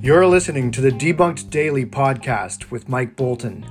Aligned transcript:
You're 0.00 0.26
listening 0.28 0.70
to 0.70 0.80
the 0.80 0.92
Debunked 0.92 1.50
Daily 1.50 1.84
podcast 1.84 2.70
with 2.70 2.88
Mike 2.88 3.16
Bolton. 3.16 3.66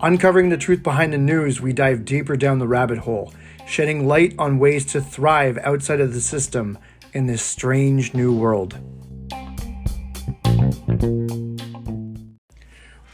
Uncovering 0.00 0.50
the 0.50 0.58
truth 0.58 0.82
behind 0.82 1.14
the 1.14 1.18
news, 1.18 1.62
we 1.62 1.72
dive 1.72 2.04
deeper 2.04 2.36
down 2.36 2.58
the 2.58 2.68
rabbit 2.68 2.98
hole, 2.98 3.32
shedding 3.66 4.06
light 4.06 4.34
on 4.38 4.58
ways 4.58 4.84
to 4.92 5.00
thrive 5.00 5.56
outside 5.62 6.00
of 6.00 6.12
the 6.12 6.20
system 6.20 6.78
in 7.14 7.26
this 7.26 7.42
strange 7.42 8.12
new 8.12 8.36
world. 8.36 8.78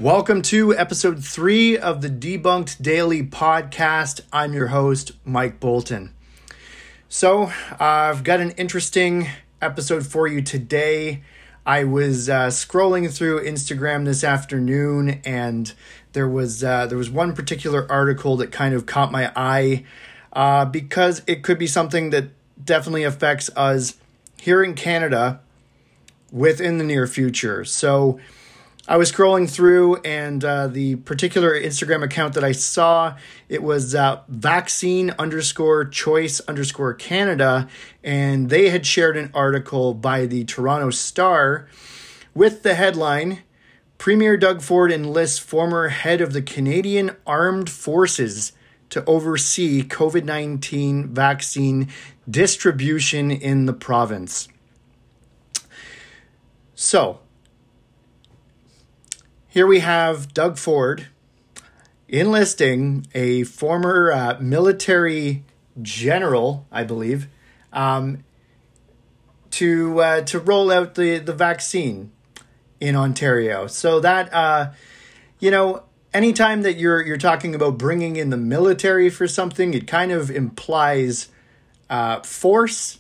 Welcome 0.01 0.43
to 0.43 0.77
episode 0.77 1.25
three 1.25 1.79
of 1.79 2.03
the 2.03 2.11
Debunked 2.11 2.83
Daily 2.83 3.23
podcast. 3.23 4.23
I'm 4.33 4.53
your 4.53 4.67
host, 4.67 5.13
Mike 5.25 5.61
Bolton. 5.61 6.16
So, 7.09 7.45
uh, 7.45 7.77
I've 7.79 8.25
got 8.25 8.41
an 8.41 8.51
interesting 8.53 9.29
episode 9.63 10.05
for 10.05 10.27
you 10.27 10.43
today. 10.43 11.23
I 11.65 11.85
was 11.85 12.29
uh, 12.29 12.49
scrolling 12.49 13.09
through 13.13 13.45
Instagram 13.45 14.05
this 14.05 14.25
afternoon, 14.25 15.21
and 15.25 15.73
there 16.15 16.29
was 16.29 16.65
uh, 16.65 16.87
there 16.87 16.99
was 16.99 17.09
one 17.09 17.33
particular 17.33 17.87
article 17.91 18.37
that 18.39 18.51
kind 18.51 18.75
of 18.75 18.87
caught 18.87 19.13
my 19.13 19.31
eye 19.37 19.85
uh, 20.33 20.65
because 20.65 21.23
it 21.29 21.45
could 21.45 21.61
be 21.61 21.69
something 21.69 22.11
that 22.11 22.31
definitely 22.63 23.05
affects 23.05 23.51
us 23.55 23.95
here 24.41 24.65
in 24.65 24.75
Canada 24.75 25.41
within 26.33 26.79
the 26.79 26.85
near 26.85 27.07
future. 27.07 27.65
So 27.65 28.19
I 28.89 28.99
was 28.99 29.11
scrolling 29.11 29.51
through, 29.51 29.97
and 29.97 30.45
uh, 30.45 30.69
the 30.69 30.95
particular 30.97 31.61
Instagram 31.61 32.05
account 32.05 32.35
that 32.35 32.45
I 32.45 32.53
saw 32.53 33.17
it 33.49 33.61
was 33.61 33.97
uh, 33.97 34.23
vaccine 34.29 35.11
underscore 35.19 35.85
choice 35.87 36.39
underscore 36.41 36.95
Canada, 36.95 37.67
and 38.05 38.49
they 38.49 38.71
had 38.71 38.87
shared 38.87 39.17
an 39.17 39.33
article 39.35 39.93
by 39.93 40.27
the 40.27 40.45
Toronto 40.45 40.91
Star 40.91 41.67
with 42.33 42.63
the 42.63 42.75
headline. 42.75 43.43
Premier 43.99 44.37
Doug 44.37 44.63
Ford 44.63 44.93
enlists 44.93 45.39
former 45.39 45.89
head 45.89 46.21
of 46.21 46.33
the 46.33 46.43
Canadian 46.43 47.11
Armed 47.27 47.69
Forces 47.69 48.53
to 48.91 49.05
oversee 49.05 49.83
COVID 49.83 50.25
19 50.25 51.09
vaccine 51.09 51.89
distribution 52.31 53.33
in 53.33 53.67
the 53.67 53.73
province. 53.73 54.47
So, 56.77 57.21
here 59.57 59.67
we 59.67 59.79
have 59.79 60.35
Doug 60.35 60.59
Ford 60.59 61.07
enlisting 62.11 63.07
a 63.15 63.43
former 63.45 64.13
uh, 64.13 64.37
military 64.39 65.45
general, 65.81 66.67
I 66.71 66.85
believe, 66.85 67.27
um, 67.73 68.23
to 69.53 69.99
uh, 69.99 70.21
to 70.25 70.41
roll 70.41 70.71
out 70.71 70.95
the 70.95 71.21
the 71.21 71.33
vaccine 71.33 72.13
in 72.81 72.97
Ontario. 72.97 73.67
So 73.67 73.99
that 74.01 74.31
uh, 74.35 74.73
you 75.39 75.51
know, 75.51 75.85
anytime 76.13 76.61
that 76.61 76.77
you're 76.77 77.01
you're 77.01 77.17
talking 77.17 77.55
about 77.55 77.79
bringing 77.79 78.17
in 78.17 78.29
the 78.29 78.37
military 78.37 79.09
for 79.09 79.27
something, 79.27 79.73
it 79.73 79.87
kind 79.87 80.13
of 80.13 80.31
implies 80.31 81.29
uh, 81.89 82.21
force, 82.21 82.99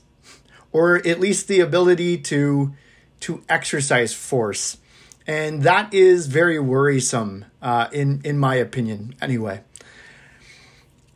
or 0.72 1.06
at 1.06 1.20
least 1.20 1.48
the 1.48 1.60
ability 1.60 2.16
to 2.16 2.72
to 3.20 3.42
exercise 3.46 4.14
force 4.14 4.78
and 5.26 5.62
that 5.62 5.92
is 5.92 6.26
very 6.26 6.58
worrisome, 6.58 7.44
uh, 7.60 7.88
in 7.92 8.20
in 8.24 8.38
my 8.38 8.54
opinion. 8.54 9.14
Anyway. 9.20 9.62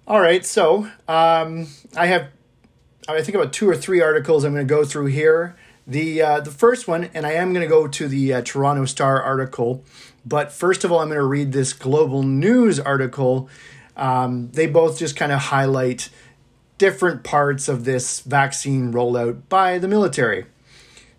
All 0.07 0.21
right, 0.21 0.45
so 0.45 0.89
um, 1.07 1.69
I 1.97 2.07
have, 2.07 2.31
I 3.09 3.23
think 3.23 3.37
about 3.37 3.53
two 3.53 3.69
or 3.71 3.77
three 3.77 4.01
articles 4.01 4.43
I'm 4.43 4.53
going 4.53 4.67
to 4.67 4.75
go 4.75 4.85
through 4.85 5.07
here. 5.07 5.55
The 5.87 6.21
uh, 6.21 6.41
the 6.41 6.51
first 6.51 6.89
one, 6.89 7.11
and 7.15 7.25
I 7.25 7.33
am 7.33 7.53
going 7.53 7.63
to 7.63 7.69
go 7.69 7.87
to 7.87 8.09
the 8.09 8.35
uh, 8.35 8.43
Toronto 8.43 8.87
Star 8.87 9.23
article, 9.23 9.85
but 10.27 10.51
first 10.51 10.83
of 10.83 10.91
all, 10.91 10.99
I'm 10.99 11.09
going 11.09 11.21
to 11.21 11.25
read 11.25 11.53
this 11.53 11.73
Global 11.73 12.25
News 12.25 12.81
article. 12.81 13.49
Um, 13.97 14.51
they 14.51 14.67
both 14.67 14.99
just 14.99 15.15
kind 15.15 15.31
of 15.31 15.39
highlight 15.39 16.11
different 16.79 17.23
parts 17.23 17.69
of 17.69 17.85
this 17.85 18.21
vaccine 18.21 18.93
rollout 18.93 19.43
by 19.49 19.79
the 19.79 19.87
military. 19.87 20.47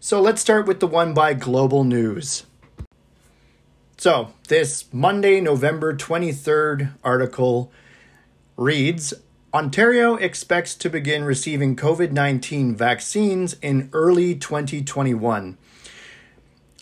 So 0.01 0.19
let's 0.19 0.41
start 0.41 0.67
with 0.67 0.79
the 0.79 0.87
one 0.87 1.13
by 1.13 1.33
Global 1.33 1.83
News. 1.83 2.45
So, 4.01 4.33
this 4.47 4.91
Monday, 4.91 5.39
November 5.41 5.95
23rd 5.95 6.93
article 7.03 7.71
reads 8.57 9.13
Ontario 9.53 10.15
expects 10.15 10.73
to 10.73 10.89
begin 10.89 11.23
receiving 11.23 11.75
COVID 11.75 12.11
19 12.11 12.75
vaccines 12.75 13.53
in 13.61 13.91
early 13.93 14.33
2021. 14.33 15.55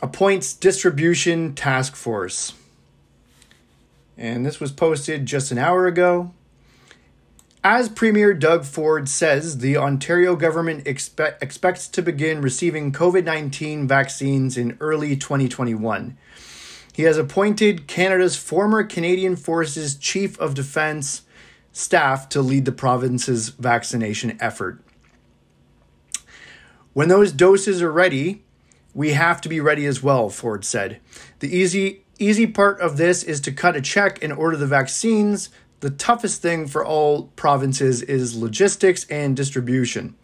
Appoints 0.01 0.53
distribution 0.53 1.53
task 1.55 1.97
force. 1.97 2.53
And 4.17 4.45
this 4.45 4.61
was 4.61 4.71
posted 4.71 5.25
just 5.25 5.51
an 5.51 5.57
hour 5.57 5.87
ago. 5.87 6.31
As 7.65 7.89
Premier 7.89 8.33
Doug 8.33 8.63
Ford 8.63 9.09
says, 9.09 9.57
the 9.57 9.75
Ontario 9.75 10.37
government 10.37 10.85
expe- 10.85 11.35
expects 11.41 11.89
to 11.89 12.01
begin 12.01 12.39
receiving 12.39 12.93
COVID 12.93 13.25
19 13.25 13.89
vaccines 13.89 14.55
in 14.55 14.77
early 14.79 15.17
2021. 15.17 16.17
He 16.99 17.05
has 17.05 17.17
appointed 17.17 17.87
Canada's 17.87 18.35
former 18.35 18.83
Canadian 18.83 19.37
Forces 19.37 19.95
Chief 19.95 20.37
of 20.37 20.53
Defence 20.53 21.21
staff 21.71 22.27
to 22.27 22.41
lead 22.41 22.65
the 22.65 22.73
province's 22.73 23.47
vaccination 23.47 24.37
effort. 24.41 24.81
When 26.91 27.07
those 27.07 27.31
doses 27.31 27.81
are 27.81 27.89
ready, 27.89 28.43
we 28.93 29.13
have 29.13 29.39
to 29.39 29.47
be 29.47 29.61
ready 29.61 29.85
as 29.85 30.03
well, 30.03 30.27
Ford 30.27 30.65
said. 30.65 30.99
The 31.39 31.55
easy 31.55 32.03
easy 32.17 32.45
part 32.45 32.81
of 32.81 32.97
this 32.97 33.23
is 33.23 33.39
to 33.41 33.53
cut 33.53 33.77
a 33.77 33.81
check 33.81 34.21
and 34.21 34.33
order 34.33 34.57
the 34.57 34.67
vaccines. 34.67 35.51
The 35.79 35.91
toughest 35.91 36.41
thing 36.41 36.67
for 36.67 36.83
all 36.83 37.27
provinces 37.37 38.01
is 38.01 38.35
logistics 38.35 39.05
and 39.05 39.37
distribution. 39.37 40.15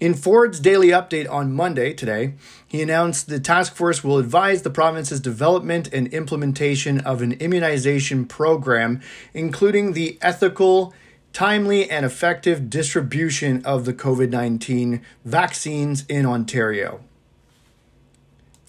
In 0.00 0.14
Ford's 0.14 0.60
daily 0.60 0.88
update 0.88 1.28
on 1.28 1.52
Monday, 1.52 1.92
today, 1.92 2.34
he 2.68 2.80
announced 2.80 3.26
the 3.26 3.40
task 3.40 3.74
force 3.74 4.04
will 4.04 4.18
advise 4.18 4.62
the 4.62 4.70
province's 4.70 5.18
development 5.18 5.92
and 5.92 6.06
implementation 6.14 7.00
of 7.00 7.20
an 7.20 7.32
immunization 7.32 8.24
program, 8.24 9.00
including 9.34 9.94
the 9.94 10.16
ethical, 10.22 10.94
timely, 11.32 11.90
and 11.90 12.06
effective 12.06 12.70
distribution 12.70 13.64
of 13.64 13.86
the 13.86 13.92
COVID 13.92 14.30
19 14.30 15.02
vaccines 15.24 16.04
in 16.08 16.24
Ontario. 16.24 17.00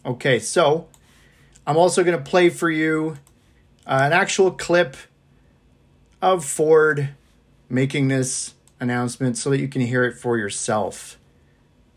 Okay, 0.03 0.39
so 0.39 0.87
I'm 1.67 1.77
also 1.77 2.03
going 2.03 2.17
to 2.17 2.23
play 2.23 2.49
for 2.49 2.71
you 2.71 3.17
uh, 3.85 3.99
an 4.01 4.13
actual 4.13 4.49
clip 4.49 4.97
of 6.23 6.43
Ford 6.43 7.09
making 7.69 8.07
this 8.07 8.55
announcement 8.79 9.37
so 9.37 9.51
that 9.51 9.59
you 9.59 9.67
can 9.67 9.81
hear 9.81 10.03
it 10.05 10.17
for 10.17 10.35
yourself. 10.35 11.18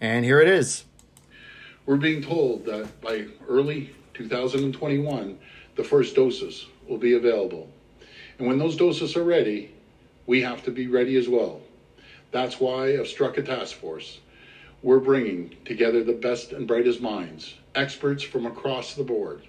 And 0.03 0.25
here 0.25 0.41
it 0.41 0.49
is. 0.49 0.85
We're 1.87 1.97
being 1.97 2.23
told 2.23 2.65
that 2.65 3.01
by 3.01 3.27
early 3.49 3.95
2021, 4.15 5.39
the 5.77 5.85
first 5.85 6.17
doses 6.17 6.67
will 6.89 6.99
be 6.99 7.15
available. 7.15 7.71
And 8.37 8.49
when 8.49 8.59
those 8.59 8.75
doses 8.75 9.17
are 9.17 9.23
ready, 9.23 9.73
we 10.27 10.41
have 10.41 10.65
to 10.65 10.73
be 10.73 10.89
ready 10.89 11.15
as 11.17 11.29
well. 11.29 11.61
That's 12.33 12.59
why 12.59 12.99
I've 12.99 13.07
struck 13.07 13.39
a 13.39 13.43
task 13.43 13.77
force. 13.77 14.19
We're 14.83 14.99
bringing 14.99 15.55
together 15.65 16.03
the 16.03 16.15
best 16.15 16.51
and 16.51 16.67
brightest 16.67 17.01
minds, 17.01 17.55
experts 17.77 18.25
from 18.25 18.45
across 18.45 18.95
the 18.95 19.05
board. 19.05 19.43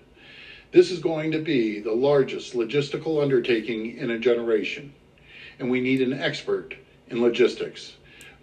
This 0.72 0.92
is 0.92 1.00
going 1.00 1.31
to 1.31 1.40
be 1.40 1.80
the 1.80 1.94
largest 1.94 2.53
logistical 2.53 3.24
undertaking 3.24 3.97
in 3.97 4.12
a 4.12 4.19
generation, 4.19 4.94
and 5.58 5.72
we 5.72 5.81
need 5.81 6.03
an 6.03 6.13
expert 6.13 6.75
in 7.08 7.24
logistics. 7.24 7.94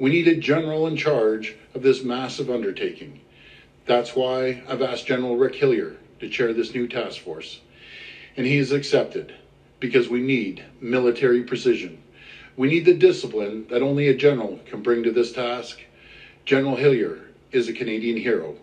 We 0.01 0.09
need 0.09 0.29
a 0.29 0.35
general 0.35 0.87
in 0.87 0.97
charge 0.97 1.57
of 1.75 1.83
this 1.83 2.03
massive 2.03 2.49
undertaking. 2.49 3.21
That's 3.85 4.17
why 4.17 4.63
I've 4.67 4.81
asked 4.81 5.05
General 5.07 5.37
Rick 5.37 5.57
Hillier 5.57 5.99
to 6.21 6.29
chair 6.31 6.55
this 6.55 6.75
new 6.75 6.89
task 6.89 7.21
force. 7.21 7.61
And 8.35 8.47
he 8.47 8.57
has 8.57 8.73
accepted 8.73 9.35
because 9.79 10.09
we 10.09 10.21
need 10.21 10.65
military 10.81 11.43
precision. 11.43 12.01
We 12.57 12.67
need 12.67 12.87
the 12.87 12.95
discipline 12.95 13.67
that 13.69 13.83
only 13.83 14.09
a 14.09 14.15
general 14.15 14.59
can 14.65 14.81
bring 14.81 15.03
to 15.03 15.11
this 15.11 15.33
task. 15.33 15.83
General 16.47 16.77
Hillier 16.77 17.29
is 17.53 17.69
a 17.69 17.73
Canadian 17.75 18.17
hero. 18.17 18.57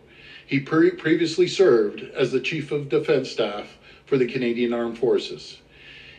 He 0.43 0.57
pre- 0.57 0.89
previously 0.89 1.45
served 1.45 2.01
as 2.15 2.31
the 2.31 2.39
Chief 2.39 2.71
of 2.71 2.89
Defense 2.89 3.29
Staff 3.29 3.77
for 4.07 4.17
the 4.17 4.25
Canadian 4.25 4.73
Armed 4.73 4.97
Forces. 4.97 5.57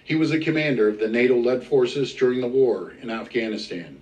He 0.05 0.15
was 0.15 0.31
a 0.31 0.39
commander 0.39 0.87
of 0.87 1.01
the 1.01 1.09
NATO 1.09 1.35
led 1.35 1.65
forces 1.65 2.15
during 2.15 2.41
the 2.41 2.47
war 2.47 2.95
in 3.03 3.11
Afghanistan. 3.11 3.98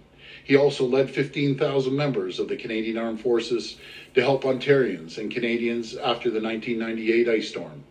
He 0.47 0.55
also 0.55 0.87
led 0.87 1.11
15,000 1.11 1.93
members 1.97 2.39
of 2.39 2.47
the 2.47 2.55
Canadian 2.55 2.99
Armed 2.99 3.21
Forces 3.21 3.79
to 4.15 4.23
help 4.23 4.45
Ontarians 4.45 5.19
and 5.19 5.29
Canadians 5.29 5.97
after 5.97 6.31
the 6.31 6.41
1998 6.41 7.29
ice 7.29 7.49
storm. 7.49 7.83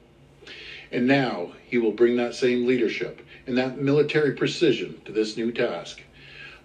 And 0.89 1.05
now 1.05 1.51
he 1.65 1.77
will 1.77 1.91
bring 1.91 2.15
that 2.15 2.33
same 2.33 2.65
leadership 2.65 3.21
and 3.45 3.57
that 3.57 3.77
military 3.77 4.31
precision 4.31 5.01
to 5.03 5.11
this 5.11 5.35
new 5.35 5.51
task. 5.51 6.01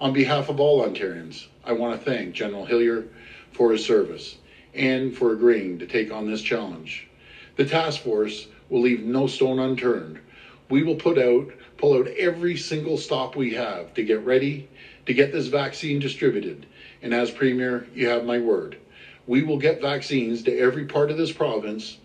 On 0.00 0.12
behalf 0.12 0.48
of 0.48 0.60
all 0.60 0.86
Ontarians, 0.86 1.46
I 1.64 1.72
want 1.72 1.98
to 1.98 2.08
thank 2.08 2.34
General 2.34 2.66
Hillier 2.66 3.08
for 3.50 3.72
his 3.72 3.84
service 3.84 4.36
and 4.72 5.12
for 5.12 5.32
agreeing 5.32 5.80
to 5.80 5.86
take 5.86 6.12
on 6.12 6.30
this 6.30 6.40
challenge. 6.40 7.08
The 7.56 7.64
task 7.64 8.02
force 8.02 8.46
will 8.68 8.82
leave 8.82 9.02
no 9.02 9.26
stone 9.26 9.58
unturned. 9.58 10.20
We 10.68 10.84
will 10.84 10.94
put 10.94 11.18
out 11.18 11.50
pull 11.78 11.94
out 11.94 12.06
every 12.08 12.56
single 12.56 12.98
stop 12.98 13.34
we 13.34 13.54
have 13.54 13.92
to 13.94 14.04
get 14.04 14.24
ready 14.24 14.68
to 15.06 15.14
get 15.14 15.32
this 15.32 15.46
vaccine 15.46 15.98
distributed. 15.98 16.66
And 17.02 17.14
as 17.14 17.30
Premier, 17.30 17.86
you 17.94 18.08
have 18.08 18.24
my 18.24 18.38
word. 18.38 18.78
We 19.26 19.42
will 19.42 19.58
get 19.58 19.80
vaccines 19.80 20.42
to 20.44 20.58
every 20.58 20.86
part 20.86 21.10
of 21.10 21.16
this 21.16 21.32
province 21.32 21.98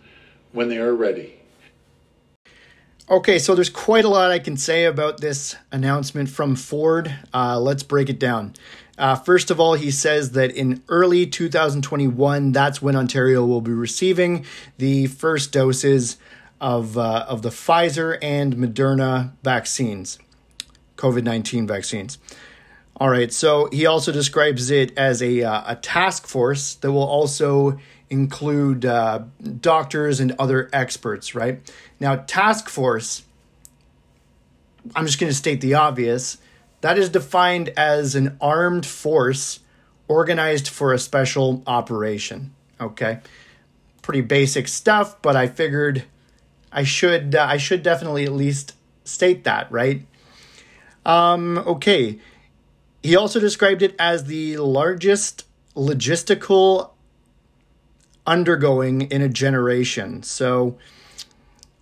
when 0.52 0.70
they 0.70 0.78
are 0.78 0.94
ready. 0.94 1.36
Okay, 3.08 3.38
so 3.38 3.54
there's 3.54 3.70
quite 3.70 4.04
a 4.04 4.10
lot 4.10 4.32
I 4.32 4.40
can 4.40 4.58
say 4.58 4.86
about 4.86 5.22
this 5.22 5.56
announcement 5.72 6.28
from 6.28 6.56
Ford. 6.56 7.14
Uh, 7.32 7.60
let's 7.60 7.84
break 7.84 8.10
it 8.10 8.18
down. 8.18 8.56
Uh, 8.98 9.16
first 9.16 9.52
of 9.52 9.60
all, 9.60 9.76
he 9.76 9.92
says 9.92 10.32
that 10.32 10.52
in 10.56 10.82
early 10.90 11.28
2021, 11.28 12.52
that's 12.52 12.82
when 12.82 12.96
Ontario 12.96 13.46
will 13.46 13.62
be 13.62 13.72
receiving 13.72 14.44
the 14.80 15.06
first 15.06 15.52
doses 15.52 16.18
of, 16.60 16.98
uh, 16.98 17.26
of 17.28 17.44
the 17.44 17.50
Pfizer 17.50 18.18
and 18.24 18.56
Moderna 18.56 19.34
vaccines, 19.44 20.18
COVID 20.96 21.24
19 21.24 21.68
vaccines. 21.68 22.18
All 22.98 23.10
right, 23.10 23.32
so 23.32 23.68
he 23.74 23.86
also 23.86 24.14
describes 24.14 24.72
it 24.72 24.98
as 24.98 25.22
a, 25.22 25.44
uh, 25.44 25.74
a 25.74 25.76
task 25.76 26.28
force 26.28 26.76
that 26.76 26.92
will 26.92 27.04
also 27.04 27.78
include 28.10 28.86
uh, 28.86 29.24
doctors 29.60 30.22
and 30.22 30.34
other 30.40 30.70
experts, 30.72 31.36
right? 31.36 31.60
Now, 32.00 32.16
task 32.16 32.70
force, 32.70 33.24
I'm 34.96 35.06
just 35.06 35.20
going 35.20 35.30
to 35.30 35.36
state 35.36 35.60
the 35.60 35.74
obvious, 35.74 36.38
that 36.82 36.98
is 36.98 37.10
defined 37.10 37.70
as 37.76 38.16
an 38.16 38.38
armed 38.40 38.86
force 38.86 39.60
organized 40.08 40.70
for 40.70 40.94
a 40.94 41.00
special 41.00 41.64
operation, 41.68 42.54
okay? 42.80 43.20
Pretty 44.04 44.22
basic 44.22 44.68
stuff, 44.70 45.22
but 45.22 45.36
I 45.36 45.48
figured 45.48 46.06
I 46.72 46.84
should 46.84 47.34
uh, 47.36 47.46
I 47.50 47.58
should 47.58 47.84
definitely 47.84 48.26
at 48.26 48.34
least 48.34 48.76
state 49.06 49.46
that, 49.46 49.72
right? 49.72 50.06
Um, 51.06 51.58
okay. 51.60 52.20
He 53.06 53.16
also 53.16 53.40
described 53.40 53.84
it 53.84 53.96
as 54.00 54.24
the 54.24 54.58
largest 54.58 55.46
logistical 55.76 56.90
undergoing 58.26 59.04
in 59.04 59.22
a 59.22 59.30
generation. 59.30 60.24
So 60.24 60.80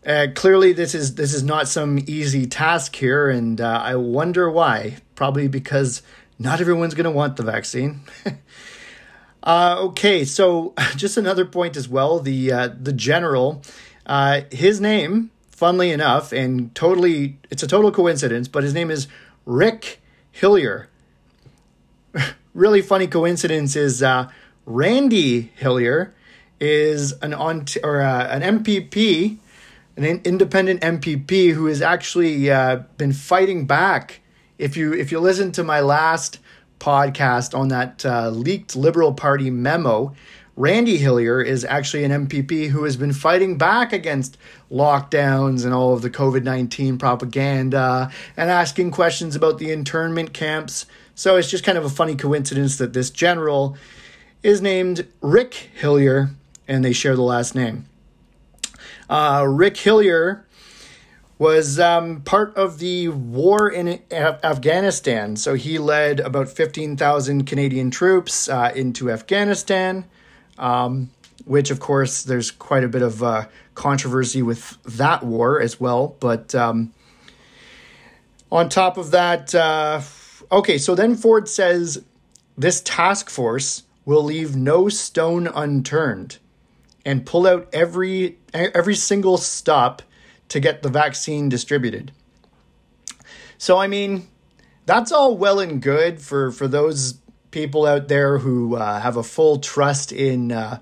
uh, 0.05 0.27
clearly, 0.35 0.73
this 0.73 0.93
is 0.93 1.15
this 1.15 1.33
is 1.33 1.41
not 1.41 1.69
some 1.69 1.97
easy 2.07 2.45
task 2.45 2.97
here, 2.97 3.29
and 3.29 3.61
uh, 3.61 3.81
I 3.81 3.95
wonder 3.95 4.51
why. 4.51 4.97
Probably 5.15 5.47
because 5.47 6.01
not 6.39 6.59
everyone's 6.59 6.93
going 6.93 7.05
to 7.05 7.11
want 7.11 7.37
the 7.37 7.43
vaccine. 7.43 8.01
uh, 9.43 9.77
okay, 9.79 10.25
so 10.25 10.73
just 10.97 11.15
another 11.15 11.45
point 11.45 11.77
as 11.77 11.87
well. 11.87 12.19
The 12.19 12.51
uh, 12.51 12.69
the 12.77 12.91
general 12.91 13.61
uh, 14.05 14.41
his 14.51 14.81
name, 14.81 15.31
funnily 15.51 15.91
enough, 15.91 16.33
and 16.33 16.75
totally, 16.75 17.37
it's 17.49 17.63
a 17.63 17.67
total 17.67 17.93
coincidence, 17.93 18.49
but 18.49 18.63
his 18.63 18.73
name 18.73 18.91
is 18.91 19.07
Rick 19.45 20.01
Hillier. 20.33 20.89
really 22.53 22.81
funny 22.81 23.07
coincidence 23.07 23.75
is 23.75 24.03
uh, 24.03 24.29
Randy 24.65 25.51
Hillier 25.55 26.13
is 26.59 27.13
an 27.21 27.33
on 27.33 27.65
or 27.83 28.01
uh, 28.01 28.27
an 28.27 28.63
MPP, 28.63 29.37
an 29.97 30.05
independent 30.23 30.81
MPP 30.81 31.51
who 31.53 31.65
has 31.65 31.81
actually 31.81 32.49
uh, 32.49 32.77
been 32.97 33.13
fighting 33.13 33.65
back. 33.65 34.21
If 34.57 34.77
you 34.77 34.93
if 34.93 35.11
you 35.11 35.19
listen 35.19 35.51
to 35.53 35.63
my 35.63 35.79
last 35.81 36.39
podcast 36.79 37.57
on 37.57 37.69
that 37.69 38.05
uh, 38.05 38.29
leaked 38.29 38.75
Liberal 38.75 39.13
Party 39.13 39.49
memo, 39.49 40.13
Randy 40.55 40.97
Hillier 40.97 41.41
is 41.41 41.65
actually 41.65 42.03
an 42.03 42.27
MPP 42.27 42.69
who 42.69 42.83
has 42.83 42.95
been 42.95 43.13
fighting 43.13 43.57
back 43.57 43.91
against 43.91 44.37
lockdowns 44.71 45.65
and 45.65 45.73
all 45.73 45.93
of 45.93 46.01
the 46.01 46.09
COVID 46.09 46.43
19 46.43 46.97
propaganda 46.97 48.11
and 48.37 48.49
asking 48.49 48.91
questions 48.91 49.35
about 49.35 49.57
the 49.57 49.71
internment 49.71 50.33
camps. 50.33 50.85
So 51.15 51.37
it's 51.37 51.49
just 51.49 51.63
kind 51.63 51.77
of 51.77 51.85
a 51.85 51.89
funny 51.89 52.15
coincidence 52.15 52.77
that 52.77 52.93
this 52.93 53.09
general 53.09 53.77
is 54.41 54.61
named 54.61 55.07
Rick 55.21 55.69
Hillier 55.75 56.31
and 56.67 56.83
they 56.83 56.93
share 56.93 57.15
the 57.15 57.21
last 57.21 57.55
name. 57.55 57.85
Uh, 59.09 59.45
Rick 59.47 59.77
Hillier 59.77 60.45
was 61.37 61.79
um, 61.79 62.21
part 62.21 62.55
of 62.55 62.79
the 62.79 63.09
war 63.09 63.69
in 63.69 64.01
Afghanistan. 64.11 65.35
So 65.35 65.55
he 65.55 65.77
led 65.77 66.19
about 66.19 66.49
15,000 66.49 67.45
Canadian 67.45 67.91
troops 67.91 68.47
uh, 68.47 68.71
into 68.75 69.11
Afghanistan 69.11 70.05
um, 70.57 71.09
which 71.45 71.71
of 71.71 71.79
course 71.79 72.23
there's 72.23 72.51
quite 72.51 72.83
a 72.83 72.87
bit 72.87 73.01
of 73.01 73.21
uh, 73.23 73.45
controversy 73.75 74.41
with 74.41 74.77
that 74.83 75.23
war 75.23 75.59
as 75.59 75.79
well. 75.79 76.15
But 76.19 76.53
um, 76.55 76.93
on 78.51 78.69
top 78.69 78.97
of 78.97 79.11
that, 79.11 79.53
uh, 79.53 80.01
okay, 80.53 80.77
so 80.77 80.95
then 80.95 81.15
Ford 81.15 81.49
says 81.49 82.03
this 82.57 82.81
task 82.81 83.29
force 83.29 83.83
will 84.05 84.23
leave 84.23 84.55
no 84.55 84.89
stone 84.89 85.47
unturned 85.47 86.37
and 87.05 87.25
pull 87.25 87.47
out 87.47 87.67
every 87.73 88.37
every 88.53 88.95
single 88.95 89.37
stop 89.37 90.01
to 90.49 90.59
get 90.59 90.83
the 90.83 90.89
vaccine 90.89 91.49
distributed. 91.49 92.11
So 93.57 93.77
I 93.77 93.87
mean, 93.87 94.27
that's 94.85 95.11
all 95.11 95.37
well 95.37 95.59
and 95.59 95.81
good 95.81 96.21
for 96.21 96.51
for 96.51 96.67
those 96.67 97.15
people 97.51 97.85
out 97.85 98.07
there 98.07 98.39
who 98.39 98.75
uh, 98.75 98.99
have 98.99 99.15
a 99.15 99.23
full 99.23 99.59
trust 99.59 100.11
in 100.11 100.51
uh, 100.51 100.81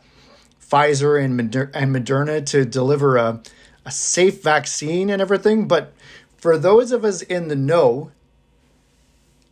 Pfizer 0.62 1.22
and, 1.22 1.36
Moder- 1.36 1.70
and 1.74 1.94
Moderna 1.94 2.46
to 2.48 2.64
deliver 2.66 3.18
a, 3.18 3.42
a 3.86 3.92
safe 3.92 4.42
vaccine 4.42 5.10
and 5.10 5.22
everything. 5.22 5.68
But 5.68 5.94
for 6.38 6.58
those 6.58 6.94
of 6.94 7.04
us 7.04 7.22
in 7.22 7.50
the 7.50 7.58
know, 7.58 8.12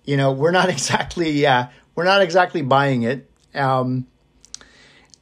you 0.06 0.18
know, 0.18 0.32
we're 0.32 0.52
not 0.52 0.70
exactly 0.78 1.46
uh, 1.46 1.68
we're 1.96 2.06
not 2.06 2.22
exactly 2.22 2.62
buying 2.62 3.04
it. 3.04 3.30
Um, 3.54 4.08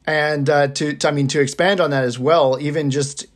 and 0.06 0.48
uh, 0.48 0.68
to, 0.68 0.94
to 0.94 1.08
I 1.08 1.10
mean 1.10 1.28
to 1.28 1.40
expand 1.40 1.80
on 1.80 1.90
that 1.90 2.04
as 2.04 2.18
well, 2.18 2.58
even 2.60 2.90
just 2.90 3.26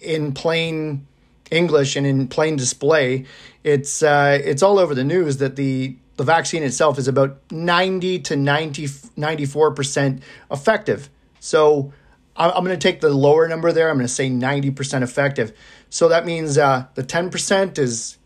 in 0.00 0.32
plain 0.32 1.06
English 1.50 1.96
and 1.96 2.06
in 2.06 2.28
plain 2.28 2.56
display, 2.56 3.26
it's 3.64 4.02
uh, 4.02 4.38
it's 4.42 4.62
all 4.62 4.78
over 4.78 4.94
the 4.94 5.04
news 5.04 5.38
that 5.38 5.56
the 5.56 5.96
the 6.16 6.24
vaccine 6.24 6.62
itself 6.62 6.98
is 6.98 7.08
about 7.08 7.38
90 7.50 8.20
to 8.20 8.36
90, 8.36 8.86
94% 8.86 10.22
effective. 10.50 11.10
So 11.40 11.92
I'm 12.36 12.64
going 12.64 12.78
to 12.78 12.88
take 12.88 13.00
the 13.00 13.10
lower 13.10 13.46
number 13.48 13.72
there. 13.72 13.90
I'm 13.90 13.96
going 13.96 14.06
to 14.06 14.12
say 14.12 14.30
90% 14.30 15.02
effective. 15.02 15.52
So 15.90 16.08
that 16.08 16.26
means 16.26 16.58
uh, 16.58 16.86
the 16.94 17.02
10% 17.02 17.78
is 17.78 18.18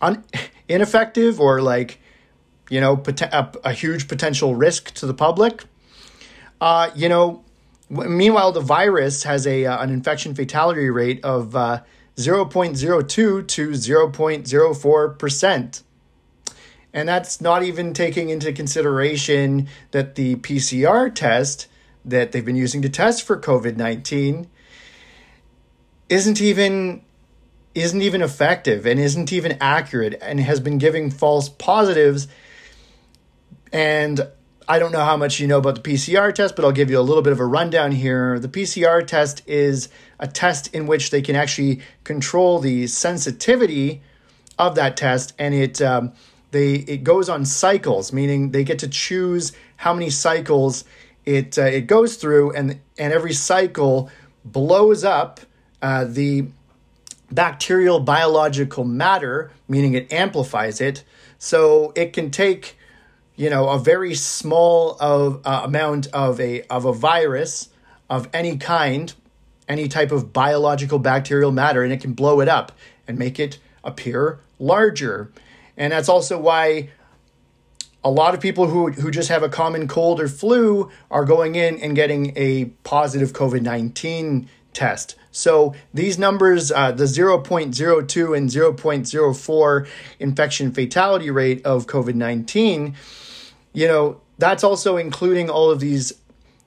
un- 0.00 0.24
ineffective 0.68 1.40
or 1.40 1.60
like, 1.60 1.98
you 2.70 2.80
know, 2.80 3.02
a, 3.06 3.48
a, 3.64 3.72
huge 3.72 4.06
potential 4.08 4.54
risk 4.54 4.92
to 4.94 5.06
the 5.06 5.14
public. 5.14 5.64
Uh, 6.60 6.90
you 6.94 7.08
know, 7.08 7.42
meanwhile, 7.88 8.52
the 8.52 8.60
virus 8.60 9.22
has 9.22 9.46
a 9.46 9.64
uh, 9.64 9.82
an 9.82 9.88
infection 9.90 10.34
fatality 10.34 10.90
rate 10.90 11.24
of 11.24 11.56
uh, 11.56 11.80
0.02 12.16 13.08
to 13.08 13.42
0.04%. 13.70 15.82
And 16.92 17.08
that's 17.08 17.40
not 17.40 17.62
even 17.62 17.94
taking 17.94 18.28
into 18.30 18.52
consideration 18.52 19.68
that 19.92 20.16
the 20.16 20.34
PCR 20.36 21.14
test 21.14 21.68
that 22.04 22.32
they've 22.32 22.44
been 22.44 22.56
using 22.56 22.82
to 22.82 22.88
test 22.88 23.22
for 23.22 23.38
COVID 23.38 23.76
19 23.76 24.48
isn't 26.08 26.40
even 26.40 27.02
isn't 27.80 28.02
even 28.02 28.22
effective 28.22 28.86
and 28.86 28.98
isn't 29.00 29.32
even 29.32 29.56
accurate 29.60 30.18
and 30.20 30.40
has 30.40 30.60
been 30.60 30.78
giving 30.78 31.10
false 31.10 31.48
positives 31.48 32.28
and 33.72 34.28
I 34.70 34.78
don't 34.78 34.92
know 34.92 35.04
how 35.04 35.16
much 35.16 35.40
you 35.40 35.46
know 35.46 35.58
about 35.58 35.76
the 35.76 35.80
PCR 35.80 36.34
test, 36.34 36.54
but 36.54 36.62
I'll 36.62 36.72
give 36.72 36.90
you 36.90 36.98
a 36.98 37.00
little 37.00 37.22
bit 37.22 37.32
of 37.32 37.40
a 37.40 37.46
rundown 37.46 37.90
here. 37.90 38.38
The 38.38 38.48
PCR 38.48 39.06
test 39.06 39.42
is 39.46 39.88
a 40.18 40.26
test 40.26 40.74
in 40.74 40.86
which 40.86 41.10
they 41.10 41.22
can 41.22 41.36
actually 41.36 41.80
control 42.04 42.58
the 42.58 42.86
sensitivity 42.86 44.02
of 44.58 44.74
that 44.74 44.96
test, 44.96 45.32
and 45.38 45.54
it 45.54 45.80
um, 45.80 46.12
they 46.50 46.74
it 46.74 47.02
goes 47.02 47.30
on 47.30 47.46
cycles, 47.46 48.12
meaning 48.12 48.50
they 48.50 48.62
get 48.62 48.78
to 48.80 48.88
choose 48.88 49.52
how 49.76 49.94
many 49.94 50.10
cycles 50.10 50.84
it 51.24 51.58
uh, 51.58 51.62
it 51.62 51.86
goes 51.86 52.16
through, 52.16 52.52
and 52.52 52.78
and 52.98 53.12
every 53.14 53.32
cycle 53.32 54.10
blows 54.44 55.02
up 55.02 55.40
uh, 55.80 56.04
the 56.04 56.46
bacterial 57.30 58.00
biological 58.00 58.84
matter, 58.84 59.50
meaning 59.68 59.94
it 59.94 60.12
amplifies 60.12 60.80
it. 60.80 61.04
So 61.38 61.92
it 61.94 62.12
can 62.12 62.30
take, 62.30 62.76
you 63.36 63.50
know, 63.50 63.68
a 63.68 63.78
very 63.78 64.14
small 64.14 64.96
of 65.00 65.40
uh, 65.44 65.62
amount 65.64 66.08
of 66.08 66.40
a 66.40 66.62
of 66.62 66.84
a 66.84 66.92
virus 66.92 67.68
of 68.10 68.28
any 68.32 68.56
kind, 68.56 69.12
any 69.68 69.88
type 69.88 70.10
of 70.10 70.32
biological 70.32 70.98
bacterial 70.98 71.52
matter, 71.52 71.82
and 71.82 71.92
it 71.92 72.00
can 72.00 72.14
blow 72.14 72.40
it 72.40 72.48
up 72.48 72.72
and 73.06 73.18
make 73.18 73.38
it 73.38 73.58
appear 73.84 74.40
larger. 74.58 75.30
And 75.76 75.92
that's 75.92 76.08
also 76.08 76.38
why 76.38 76.90
a 78.02 78.10
lot 78.10 78.34
of 78.34 78.40
people 78.40 78.68
who, 78.68 78.90
who 78.92 79.10
just 79.10 79.28
have 79.28 79.42
a 79.42 79.48
common 79.48 79.88
cold 79.88 80.20
or 80.20 80.28
flu 80.28 80.90
are 81.10 81.24
going 81.24 81.54
in 81.54 81.78
and 81.78 81.94
getting 81.94 82.32
a 82.36 82.66
positive 82.84 83.32
COVID 83.32 83.62
19 83.62 84.48
test. 84.78 85.16
So 85.32 85.74
these 85.92 86.18
numbers, 86.18 86.70
uh, 86.70 86.92
the 86.92 87.04
0.02 87.04 88.36
and 88.36 88.48
0.04 88.48 89.88
infection 90.20 90.72
fatality 90.72 91.30
rate 91.30 91.66
of 91.66 91.86
COVID 91.86 92.14
19, 92.14 92.94
you 93.72 93.88
know, 93.88 94.20
that's 94.38 94.62
also 94.62 94.96
including 94.96 95.50
all 95.50 95.70
of 95.70 95.80
these 95.80 96.12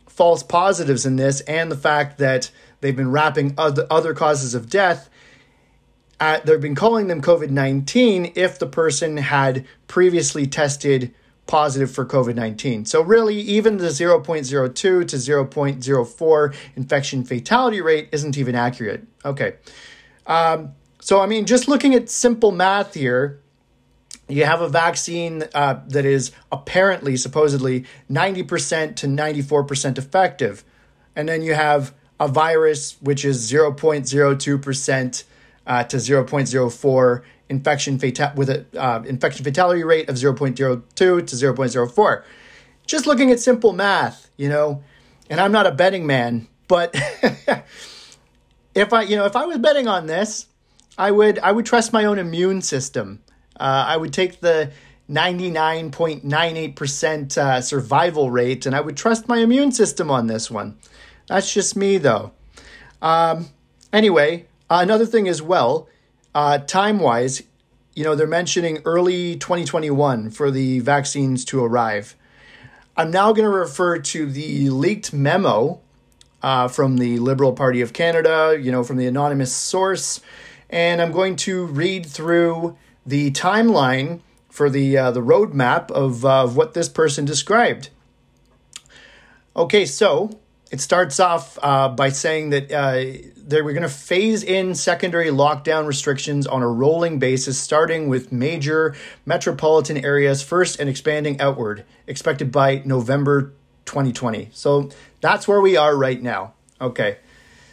false 0.07 0.43
positives 0.43 1.05
in 1.05 1.15
this 1.15 1.39
and 1.41 1.71
the 1.71 1.77
fact 1.77 2.17
that 2.17 2.51
they've 2.81 2.97
been 2.97 3.11
wrapping 3.11 3.53
other, 3.57 3.87
other 3.89 4.13
causes 4.13 4.53
of 4.53 4.69
death. 4.69 5.09
At, 6.19 6.45
they've 6.45 6.61
been 6.61 6.75
calling 6.75 7.07
them 7.07 7.21
COVID 7.21 7.49
19 7.49 8.33
if 8.35 8.59
the 8.59 8.67
person 8.67 9.17
had 9.17 9.65
previously 9.87 10.45
tested 10.45 11.13
positive 11.51 11.91
for 11.91 12.05
COVID 12.05 12.33
19. 12.33 12.85
So, 12.85 13.01
really, 13.01 13.35
even 13.35 13.75
the 13.75 13.89
0.02 13.89 14.73
to 14.73 15.03
0.04 15.03 16.55
infection 16.77 17.25
fatality 17.25 17.81
rate 17.81 18.07
isn't 18.13 18.37
even 18.37 18.55
accurate. 18.55 19.05
Okay. 19.25 19.55
Um, 20.25 20.71
so, 21.01 21.19
I 21.19 21.25
mean, 21.25 21.45
just 21.45 21.67
looking 21.67 21.93
at 21.93 22.09
simple 22.09 22.53
math 22.53 22.93
here, 22.93 23.41
you 24.29 24.45
have 24.45 24.61
a 24.61 24.69
vaccine 24.69 25.43
uh, 25.53 25.81
that 25.89 26.05
is 26.05 26.31
apparently, 26.53 27.17
supposedly, 27.17 27.83
90% 28.09 28.95
to 28.95 29.07
94% 29.07 29.97
effective. 29.97 30.63
And 31.17 31.27
then 31.27 31.41
you 31.41 31.53
have 31.53 31.93
a 32.17 32.29
virus 32.29 32.95
which 33.01 33.25
is 33.25 33.51
0.02% 33.51 35.23
uh, 35.67 35.83
to 35.83 35.97
0.04 35.97 37.21
infection 37.51 37.99
fata- 37.99 38.33
with 38.35 38.49
an 38.49 38.65
uh, 38.75 39.03
infection 39.05 39.43
fatality 39.43 39.83
rate 39.83 40.09
of 40.09 40.15
0.02 40.15 40.55
to 40.95 41.23
0.04. 41.23 42.23
Just 42.87 43.05
looking 43.05 43.29
at 43.29 43.39
simple 43.39 43.73
math, 43.73 44.31
you 44.37 44.49
know, 44.49 44.81
and 45.29 45.39
I'm 45.39 45.51
not 45.51 45.67
a 45.67 45.71
betting 45.71 46.07
man, 46.07 46.47
but 46.67 46.95
if 48.73 48.93
I, 48.93 49.03
you 49.03 49.15
know, 49.15 49.25
if 49.25 49.35
I 49.35 49.45
was 49.45 49.59
betting 49.59 49.87
on 49.87 50.07
this, 50.07 50.47
I 50.97 51.11
would 51.11 51.37
I 51.39 51.51
would 51.51 51.65
trust 51.65 51.91
my 51.93 52.05
own 52.05 52.17
immune 52.17 52.61
system. 52.61 53.21
Uh, 53.59 53.85
I 53.87 53.97
would 53.97 54.13
take 54.13 54.39
the 54.39 54.71
99.98% 55.09 57.37
uh, 57.37 57.61
survival 57.61 58.31
rate 58.31 58.65
and 58.65 58.75
I 58.75 58.81
would 58.81 58.97
trust 58.97 59.27
my 59.27 59.37
immune 59.39 59.71
system 59.71 60.09
on 60.09 60.25
this 60.27 60.49
one. 60.49 60.77
That's 61.27 61.53
just 61.53 61.75
me, 61.75 61.97
though. 61.97 62.31
Um, 63.01 63.49
anyway, 63.91 64.45
another 64.69 65.05
thing 65.05 65.27
as 65.27 65.41
well 65.41 65.89
uh, 66.33 66.59
time 66.59 66.99
wise, 66.99 67.43
you 67.95 68.03
know, 68.03 68.15
they're 68.15 68.27
mentioning 68.27 68.79
early 68.85 69.35
2021 69.35 70.29
for 70.31 70.49
the 70.49 70.79
vaccines 70.79 71.43
to 71.45 71.63
arrive. 71.63 72.15
I'm 72.95 73.11
now 73.11 73.31
going 73.33 73.49
to 73.49 73.57
refer 73.57 73.99
to 73.99 74.25
the 74.25 74.69
leaked 74.69 75.13
memo 75.13 75.81
uh, 76.41 76.67
from 76.67 76.97
the 76.97 77.19
Liberal 77.19 77.53
Party 77.53 77.81
of 77.81 77.93
Canada, 77.93 78.57
you 78.59 78.71
know, 78.71 78.83
from 78.83 78.97
the 78.97 79.07
anonymous 79.07 79.55
source, 79.55 80.21
and 80.69 81.01
I'm 81.01 81.11
going 81.11 81.35
to 81.37 81.65
read 81.65 82.05
through 82.05 82.77
the 83.05 83.31
timeline 83.31 84.21
for 84.49 84.69
the 84.69 84.97
uh, 84.97 85.11
the 85.11 85.21
roadmap 85.21 85.91
of, 85.91 86.25
uh, 86.25 86.43
of 86.43 86.55
what 86.55 86.73
this 86.73 86.89
person 86.89 87.25
described. 87.25 87.89
Okay, 89.55 89.85
so 89.85 90.39
it 90.71 90.79
starts 90.79 91.19
off 91.19 91.59
uh, 91.61 91.89
by 91.89 92.09
saying 92.09 92.51
that 92.51 92.71
uh, 92.71 93.29
they 93.35 93.61
were 93.61 93.73
going 93.73 93.83
to 93.83 93.89
phase 93.89 94.41
in 94.41 94.73
secondary 94.73 95.27
lockdown 95.27 95.85
restrictions 95.85 96.47
on 96.47 96.63
a 96.63 96.67
rolling 96.67 97.19
basis, 97.19 97.59
starting 97.59 98.07
with 98.07 98.31
major 98.31 98.95
metropolitan 99.25 99.97
areas 99.97 100.41
first 100.41 100.79
and 100.79 100.89
expanding 100.89 101.39
outward, 101.41 101.83
expected 102.07 102.53
by 102.53 102.81
November 102.85 103.53
2020. 103.83 104.49
So 104.53 104.89
that's 105.19 105.45
where 105.45 105.59
we 105.59 105.75
are 105.75 105.95
right 105.95 106.21
now. 106.21 106.53
Okay, 106.79 107.17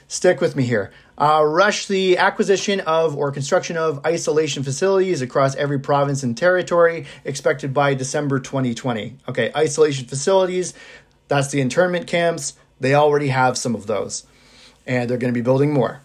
stick 0.08 0.40
with 0.40 0.56
me 0.56 0.64
here. 0.64 0.90
Uh, 1.16 1.44
rush 1.44 1.86
the 1.86 2.18
acquisition 2.18 2.80
of 2.80 3.16
or 3.16 3.30
construction 3.30 3.76
of 3.76 4.04
isolation 4.04 4.64
facilities 4.64 5.22
across 5.22 5.54
every 5.54 5.78
province 5.78 6.24
and 6.24 6.36
territory, 6.36 7.06
expected 7.24 7.72
by 7.72 7.94
December 7.94 8.40
2020. 8.40 9.18
Okay, 9.28 9.52
isolation 9.56 10.06
facilities, 10.06 10.74
that's 11.28 11.50
the 11.50 11.60
internment 11.60 12.08
camps 12.08 12.54
they 12.80 12.94
already 12.94 13.28
have 13.28 13.58
some 13.58 13.74
of 13.74 13.86
those, 13.86 14.26
and 14.86 15.08
they're 15.08 15.18
going 15.18 15.32
to 15.32 15.38
be 15.38 15.44
building 15.44 15.72
more. 15.72 16.00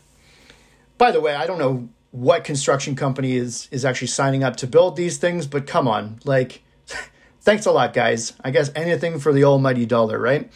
By 0.98 1.12
the 1.12 1.22
way, 1.22 1.36
I 1.36 1.46
don't 1.46 1.60
know 1.60 1.89
what 2.12 2.44
construction 2.44 2.96
company 2.96 3.36
is 3.36 3.68
is 3.72 3.84
actually 3.84 4.08
signing 4.08 4.44
up 4.44 4.56
to 4.58 4.68
build 4.68 4.96
these 4.96 5.18
things, 5.18 5.48
but 5.48 5.65
come 5.65 5.88
on, 5.88 6.20
like, 6.24 6.63
thanks 7.42 7.65
a 7.65 7.72
lot, 7.72 7.94
guys. 7.94 8.34
I 8.44 8.51
guess 8.51 8.72
anything 8.75 9.20
for 9.20 9.34
the 9.34 9.44
almighty 9.44 9.86
dollar, 9.86 10.20
right? 10.20 10.51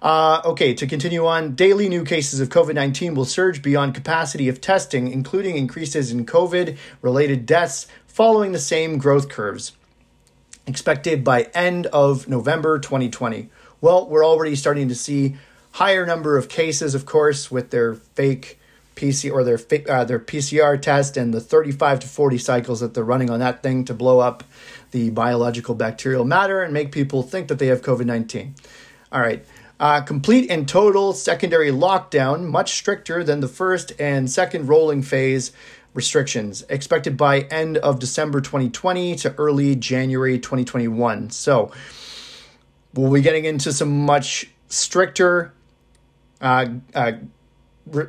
Uh, 0.00 0.40
okay, 0.44 0.74
to 0.74 0.86
continue 0.86 1.26
on, 1.26 1.54
daily 1.56 1.88
new 1.88 2.04
cases 2.04 2.38
of 2.38 2.48
COVID 2.48 2.74
19 2.74 3.14
will 3.14 3.24
surge 3.24 3.62
beyond 3.62 3.94
capacity 3.94 4.48
of 4.48 4.60
testing, 4.60 5.10
including 5.10 5.56
increases 5.56 6.12
in 6.12 6.24
COVID 6.24 6.76
related 7.02 7.46
deaths 7.46 7.86
following 8.06 8.52
the 8.52 8.58
same 8.58 8.98
growth 8.98 9.28
curves. 9.28 9.72
Expected 10.66 11.24
by 11.24 11.44
end 11.54 11.86
of 11.86 12.28
November 12.28 12.78
2020. 12.78 13.48
Well, 13.80 14.08
we're 14.08 14.26
already 14.26 14.54
starting 14.54 14.88
to 14.88 14.94
see 14.94 15.36
higher 15.72 16.06
number 16.06 16.36
of 16.36 16.48
cases, 16.48 16.94
of 16.94 17.06
course, 17.06 17.50
with 17.50 17.70
their 17.70 17.94
fake 17.94 18.58
PC 18.98 19.30
or 19.32 19.44
their 19.44 19.58
uh, 19.88 20.04
their 20.04 20.18
PCR 20.18 20.80
test 20.80 21.16
and 21.16 21.32
the 21.32 21.40
35 21.40 22.00
to 22.00 22.08
40 22.08 22.38
cycles 22.38 22.80
that 22.80 22.94
they're 22.94 23.04
running 23.04 23.30
on 23.30 23.38
that 23.38 23.62
thing 23.62 23.84
to 23.84 23.94
blow 23.94 24.18
up 24.18 24.42
the 24.90 25.10
biological 25.10 25.74
bacterial 25.74 26.24
matter 26.24 26.62
and 26.62 26.74
make 26.74 26.90
people 26.90 27.22
think 27.22 27.48
that 27.48 27.58
they 27.58 27.68
have 27.68 27.80
COVID 27.80 28.06
19. 28.06 28.54
All 29.12 29.20
right. 29.20 29.44
Uh, 29.80 30.00
complete 30.00 30.50
and 30.50 30.68
total 30.68 31.12
secondary 31.12 31.70
lockdown, 31.70 32.44
much 32.44 32.72
stricter 32.72 33.22
than 33.22 33.38
the 33.38 33.46
first 33.46 33.92
and 34.00 34.28
second 34.28 34.66
rolling 34.66 35.02
phase 35.02 35.52
restrictions, 35.94 36.64
expected 36.68 37.16
by 37.16 37.40
end 37.42 37.78
of 37.78 38.00
December 38.00 38.40
2020 38.40 39.14
to 39.14 39.34
early 39.38 39.76
January 39.76 40.36
2021. 40.36 41.30
So, 41.30 41.70
we'll 42.92 43.12
be 43.12 43.20
getting 43.20 43.44
into 43.44 43.72
some 43.72 44.04
much 44.04 44.50
stricter 44.68 45.52
uh, 46.40 46.66
uh, 46.94 47.12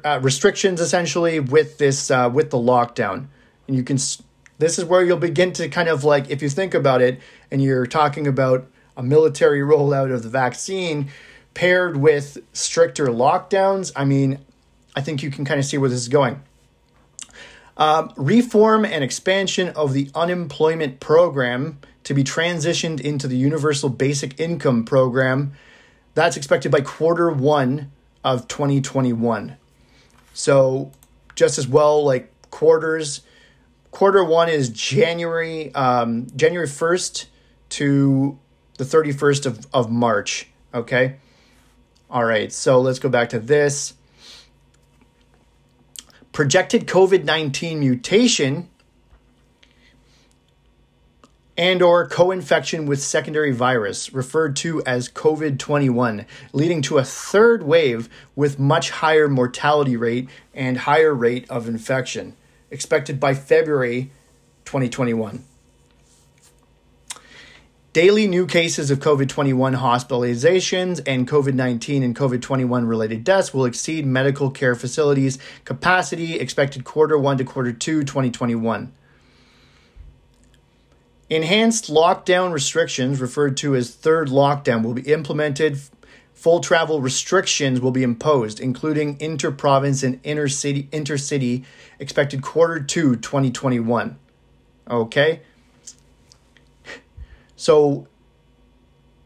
uh, 0.04 0.20
restrictions 0.22 0.82
essentially 0.82 1.40
with 1.40 1.78
this 1.78 2.12
uh, 2.12 2.30
with 2.32 2.50
the 2.52 2.58
lockdown, 2.58 3.28
and 3.68 3.76
you 3.76 3.84
can. 3.84 3.98
This 4.58 4.78
is 4.78 4.84
where 4.84 5.04
you'll 5.04 5.18
begin 5.18 5.54
to 5.54 5.70
kind 5.70 5.88
of 5.88 6.04
like 6.04 6.30
if 6.30 6.42
you 6.42 6.50
think 6.50 6.74
about 6.74 7.02
it, 7.02 7.20
and 7.50 7.62
you're 7.62 7.86
talking 7.86 8.28
about 8.28 8.68
a 8.98 9.04
military 9.04 9.62
rollout 9.74 10.14
of 10.14 10.24
the 10.24 10.30
vaccine 10.30 11.10
paired 11.54 11.98
with 11.98 12.38
stricter 12.54 13.08
lockdowns. 13.08 13.92
I 13.96 14.06
mean, 14.06 14.40
I 14.96 15.02
think 15.02 15.24
you 15.24 15.32
can 15.32 15.46
kind 15.46 15.60
of 15.60 15.66
see 15.66 15.78
where 15.78 15.90
this 15.90 16.00
is 16.00 16.10
going. 16.10 16.42
Um, 17.78 18.12
reform 18.18 18.84
and 18.84 19.04
expansion 19.04 19.70
of 19.70 19.94
the 19.94 20.12
unemployment 20.14 21.00
program 21.00 21.80
to 22.04 22.14
be 22.14 22.26
transitioned 22.26 23.00
into 23.00 23.28
the 23.28 23.38
universal 23.38 23.88
basic 23.88 24.38
income 24.38 24.84
program. 24.84 25.54
That's 26.14 26.36
expected 26.36 26.72
by 26.72 26.82
quarter 26.82 27.30
one 27.32 27.92
of 28.24 28.48
2021. 28.48 29.58
So 30.34 30.92
just 31.36 31.58
as 31.58 31.68
well, 31.68 32.04
like 32.04 32.32
quarters, 32.50 33.22
quarter 33.92 34.24
one 34.24 34.50
is 34.50 34.70
January 34.70 35.74
um, 35.76 36.28
January 36.36 36.68
1st 36.68 37.26
to 37.70 38.38
the 38.78 38.84
31st 38.84 39.46
of, 39.46 39.68
of 39.74 39.92
March. 39.92 40.48
Okay. 40.74 41.18
All 42.10 42.24
right. 42.24 42.52
So 42.52 42.80
let's 42.80 43.00
go 43.00 43.10
back 43.10 43.30
to 43.30 43.40
this. 43.40 43.94
Projected 46.32 46.88
COVID 46.88 47.24
19 47.26 47.80
mutation 47.80 48.70
and 51.60 51.82
or 51.82 52.08
co-infection 52.08 52.86
with 52.86 53.02
secondary 53.02 53.52
virus 53.52 54.14
referred 54.14 54.56
to 54.56 54.82
as 54.86 55.10
COVID-21 55.10 56.26
leading 56.54 56.82
to 56.82 56.98
a 56.98 57.04
third 57.04 57.64
wave 57.64 58.08
with 58.34 58.58
much 58.58 58.92
higher 58.92 59.28
mortality 59.28 59.98
rate 59.98 60.30
and 60.54 60.78
higher 60.78 61.14
rate 61.14 61.46
of 61.50 61.68
infection 61.68 62.34
expected 62.72 63.20
by 63.20 63.34
February 63.34 64.10
2021 64.64 65.44
Daily 67.92 68.26
new 68.26 68.46
cases 68.46 68.90
of 68.90 69.00
COVID 69.00 69.28
21 69.28 69.76
hospitalizations 69.76 71.02
and 71.06 71.28
COVID 71.28 71.56
19 71.56 72.04
and 72.04 72.16
COVID 72.16 72.42
21 72.42 72.86
related 72.86 73.26
deaths 73.26 73.54
will 73.54 73.66
exceed 73.66 74.06
medical 74.06 74.50
care 74.50 74.76
facilities 74.76 75.38
capacity 75.66 76.40
expected 76.40 76.86
quarter 76.86 77.18
one 77.18 77.38
to 77.38 77.44
quarter 77.44 77.74
two 77.74 78.06
2021. 78.06 78.94
Enhanced 81.30 81.92
lockdown 81.92 82.52
restrictions, 82.52 83.22
referred 83.22 83.56
to 83.58 83.76
as 83.76 83.94
third 83.94 84.30
lockdown, 84.30 84.84
will 84.84 84.94
be 84.94 85.12
implemented. 85.12 85.80
Full 86.34 86.60
travel 86.60 87.02
restrictions 87.02 87.82
will 87.82 87.92
be 87.92 88.02
imposed, 88.02 88.60
including 88.60 89.20
inter-province 89.20 90.02
and 90.04 90.24
intercity, 90.24 90.90
intercity, 90.90 91.66
expected 92.00 92.42
quarter 92.42 92.82
two 92.82 93.16
2021. 93.18 94.18
Okay? 94.90 95.42
So 97.56 98.08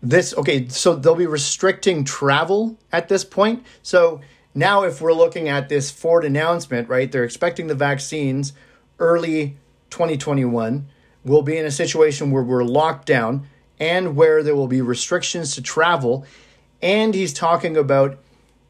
this 0.04 0.34
okay 0.36 0.68
so 0.68 0.96
they'll 0.96 1.16
be 1.16 1.26
restricting 1.26 2.04
travel 2.04 2.78
at 2.92 3.08
this 3.08 3.24
point 3.24 3.66
so 3.82 4.20
now 4.54 4.84
if 4.84 5.00
we're 5.00 5.14
looking 5.14 5.48
at 5.48 5.70
this 5.70 5.90
ford 5.90 6.26
announcement 6.26 6.90
right 6.90 7.14
they're 7.14 7.24
expecting 7.24 7.68
the 7.68 7.76
vaccines 7.76 8.52
early 9.00 9.56
2021 9.92 10.86
we'll 11.24 11.42
be 11.42 11.58
in 11.58 11.66
a 11.66 11.72
situation 11.72 12.32
where 12.32 12.44
we're 12.44 12.64
locked 12.64 13.06
down 13.06 13.48
and 13.80 14.16
where 14.16 14.44
there 14.44 14.56
will 14.56 14.68
be 14.68 14.82
restrictions 14.82 15.56
to 15.56 15.62
travel 15.62 16.26
and 16.82 17.16
he's 17.16 17.34
talking 17.34 17.78
about 17.78 18.18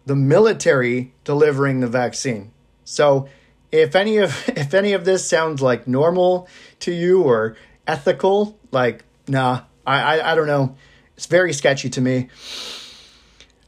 the 0.05 0.15
military 0.15 1.13
delivering 1.24 1.79
the 1.79 1.88
vaccine 1.88 2.51
so 2.83 3.27
if 3.72 3.95
any 3.95 4.17
of 4.17 4.50
if 4.57 4.74
any 4.74 4.93
of 4.93 5.05
this 5.05 5.27
sounds 5.27 5.62
like 5.62 5.88
normal 5.88 6.48
to 6.79 6.91
you 6.91 7.24
or 7.24 7.55
ethical 7.88 8.57
like 8.72 9.03
nah 9.27 9.62
i 9.86 10.19
i, 10.19 10.31
I 10.31 10.36
don't 10.36 10.48
know 10.48 10.75
it's 11.15 11.25
very 11.25 11.53
sketchy 11.53 11.89
to 11.91 12.01
me. 12.01 12.29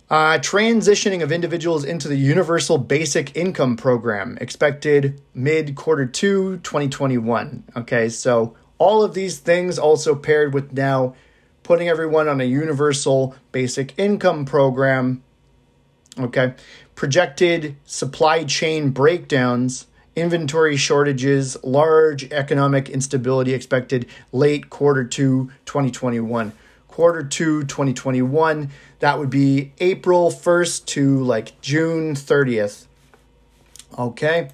Uh, 0.09 0.37
transitioning 0.37 1.23
of 1.23 1.31
individuals 1.31 1.83
into 1.83 2.07
the 2.07 2.15
Universal 2.15 2.79
Basic 2.79 3.35
Income 3.35 3.77
Program 3.77 4.37
expected 4.39 5.21
mid 5.33 5.75
quarter 5.75 6.05
two 6.05 6.57
2021. 6.57 7.63
Okay, 7.75 8.09
so 8.09 8.55
all 8.85 9.01
of 9.01 9.15
these 9.15 9.39
things 9.39 9.79
also 9.79 10.13
paired 10.13 10.53
with 10.53 10.71
now 10.71 11.15
putting 11.63 11.89
everyone 11.89 12.27
on 12.27 12.39
a 12.39 12.43
Universal 12.43 13.35
Basic 13.51 13.97
Income 13.97 14.45
Program. 14.45 15.23
Okay, 16.19 16.53
projected 16.93 17.77
supply 17.83 18.43
chain 18.43 18.91
breakdowns, 18.91 19.87
inventory 20.15 20.77
shortages, 20.77 21.57
large 21.63 22.31
economic 22.31 22.87
instability 22.87 23.55
expected 23.55 24.05
late 24.31 24.69
quarter 24.69 25.03
two 25.03 25.49
2021 25.65 26.53
quarter 26.87 27.23
two 27.23 27.63
2021. 27.63 28.69
That 28.99 29.17
would 29.17 29.31
be 29.31 29.73
April 29.79 30.29
1st 30.29 30.85
to 30.85 31.23
like 31.23 31.59
June 31.59 32.13
30th. 32.13 32.85
Okay. 33.97 34.51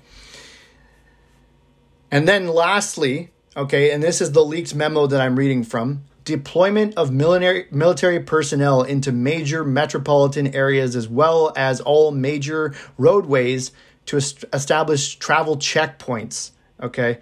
And 2.09 2.29
then 2.29 2.47
lastly, 2.47 3.31
okay, 3.55 3.91
and 3.91 4.01
this 4.01 4.21
is 4.21 4.31
the 4.31 4.43
leaked 4.43 4.75
memo 4.75 5.07
that 5.07 5.21
I'm 5.21 5.35
reading 5.35 5.63
from 5.63 6.03
deployment 6.23 6.95
of 6.95 7.11
military, 7.11 7.67
military 7.71 8.19
personnel 8.19 8.83
into 8.83 9.11
major 9.11 9.63
metropolitan 9.63 10.53
areas 10.55 10.95
as 10.95 11.07
well 11.07 11.51
as 11.55 11.81
all 11.81 12.11
major 12.11 12.73
roadways 12.97 13.71
to 14.05 14.17
est- 14.17 14.45
establish 14.53 15.15
travel 15.15 15.57
checkpoints. 15.57 16.51
Okay. 16.81 17.19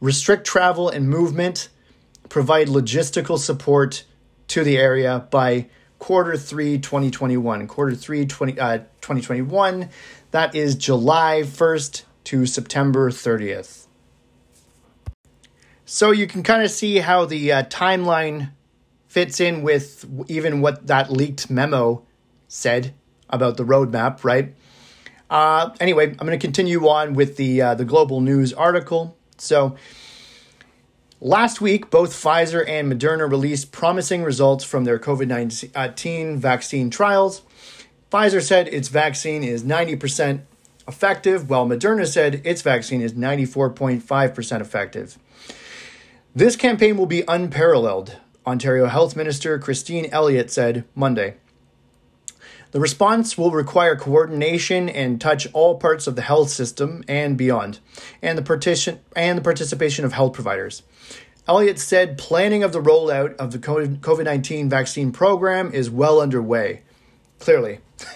Restrict 0.00 0.46
travel 0.46 0.88
and 0.88 1.08
movement, 1.08 1.68
provide 2.28 2.68
logistical 2.68 3.38
support 3.38 4.04
to 4.48 4.64
the 4.64 4.78
area 4.78 5.26
by 5.30 5.66
quarter 5.98 6.36
three 6.36 6.78
2021. 6.78 7.66
Quarter 7.66 7.94
three 7.94 8.26
20, 8.26 8.58
uh, 8.58 8.78
2021, 9.00 9.90
that 10.30 10.54
is 10.54 10.74
July 10.74 11.42
1st 11.44 12.02
to 12.24 12.46
September 12.46 13.10
30th. 13.10 13.86
So 15.92 16.12
you 16.12 16.28
can 16.28 16.44
kind 16.44 16.62
of 16.62 16.70
see 16.70 16.98
how 16.98 17.24
the 17.24 17.50
uh, 17.50 17.62
timeline 17.64 18.52
fits 19.08 19.40
in 19.40 19.62
with 19.62 20.08
even 20.28 20.60
what 20.60 20.86
that 20.86 21.10
leaked 21.10 21.50
memo 21.50 22.06
said 22.46 22.94
about 23.28 23.56
the 23.56 23.64
roadmap, 23.64 24.22
right? 24.22 24.54
Uh, 25.28 25.70
anyway, 25.80 26.10
I'm 26.10 26.26
going 26.26 26.30
to 26.30 26.38
continue 26.38 26.88
on 26.88 27.14
with 27.14 27.36
the 27.36 27.60
uh, 27.60 27.74
the 27.74 27.84
global 27.84 28.20
news 28.20 28.52
article. 28.52 29.16
So 29.36 29.76
Last 31.20 31.60
week, 31.60 31.90
both 31.90 32.12
Pfizer 32.12 32.66
and 32.66 32.90
Moderna 32.90 33.28
released 33.28 33.72
promising 33.72 34.22
results 34.22 34.64
from 34.64 34.84
their 34.84 34.98
COVID 34.98 35.26
19 35.26 36.38
vaccine 36.38 36.88
trials. 36.88 37.42
Pfizer 38.10 38.40
said 38.40 38.68
its 38.68 38.88
vaccine 38.88 39.42
is 39.42 39.64
90% 39.64 40.42
effective, 40.88 41.50
while 41.50 41.66
Moderna 41.66 42.06
said 42.06 42.40
its 42.44 42.62
vaccine 42.62 43.02
is 43.02 43.12
94.5% 43.12 44.60
effective. 44.60 45.18
This 46.34 46.54
campaign 46.54 46.96
will 46.96 47.06
be 47.06 47.24
unparalleled, 47.26 48.16
Ontario 48.46 48.86
Health 48.86 49.16
Minister 49.16 49.58
Christine 49.58 50.06
Elliott 50.12 50.48
said 50.48 50.84
Monday. 50.94 51.34
The 52.70 52.78
response 52.78 53.36
will 53.36 53.50
require 53.50 53.96
coordination 53.96 54.88
and 54.88 55.20
touch 55.20 55.48
all 55.52 55.80
parts 55.80 56.06
of 56.06 56.14
the 56.14 56.22
health 56.22 56.50
system 56.50 57.02
and 57.08 57.36
beyond, 57.36 57.80
and 58.22 58.38
the, 58.38 58.42
partition, 58.42 59.00
and 59.16 59.38
the 59.38 59.42
participation 59.42 60.04
of 60.04 60.12
health 60.12 60.32
providers. 60.32 60.84
Elliott 61.48 61.80
said 61.80 62.16
planning 62.16 62.62
of 62.62 62.72
the 62.72 62.80
rollout 62.80 63.34
of 63.34 63.50
the 63.50 63.58
COVID 63.58 64.24
19 64.24 64.70
vaccine 64.70 65.10
program 65.10 65.72
is 65.72 65.90
well 65.90 66.20
underway. 66.20 66.82
Clearly. 67.40 67.80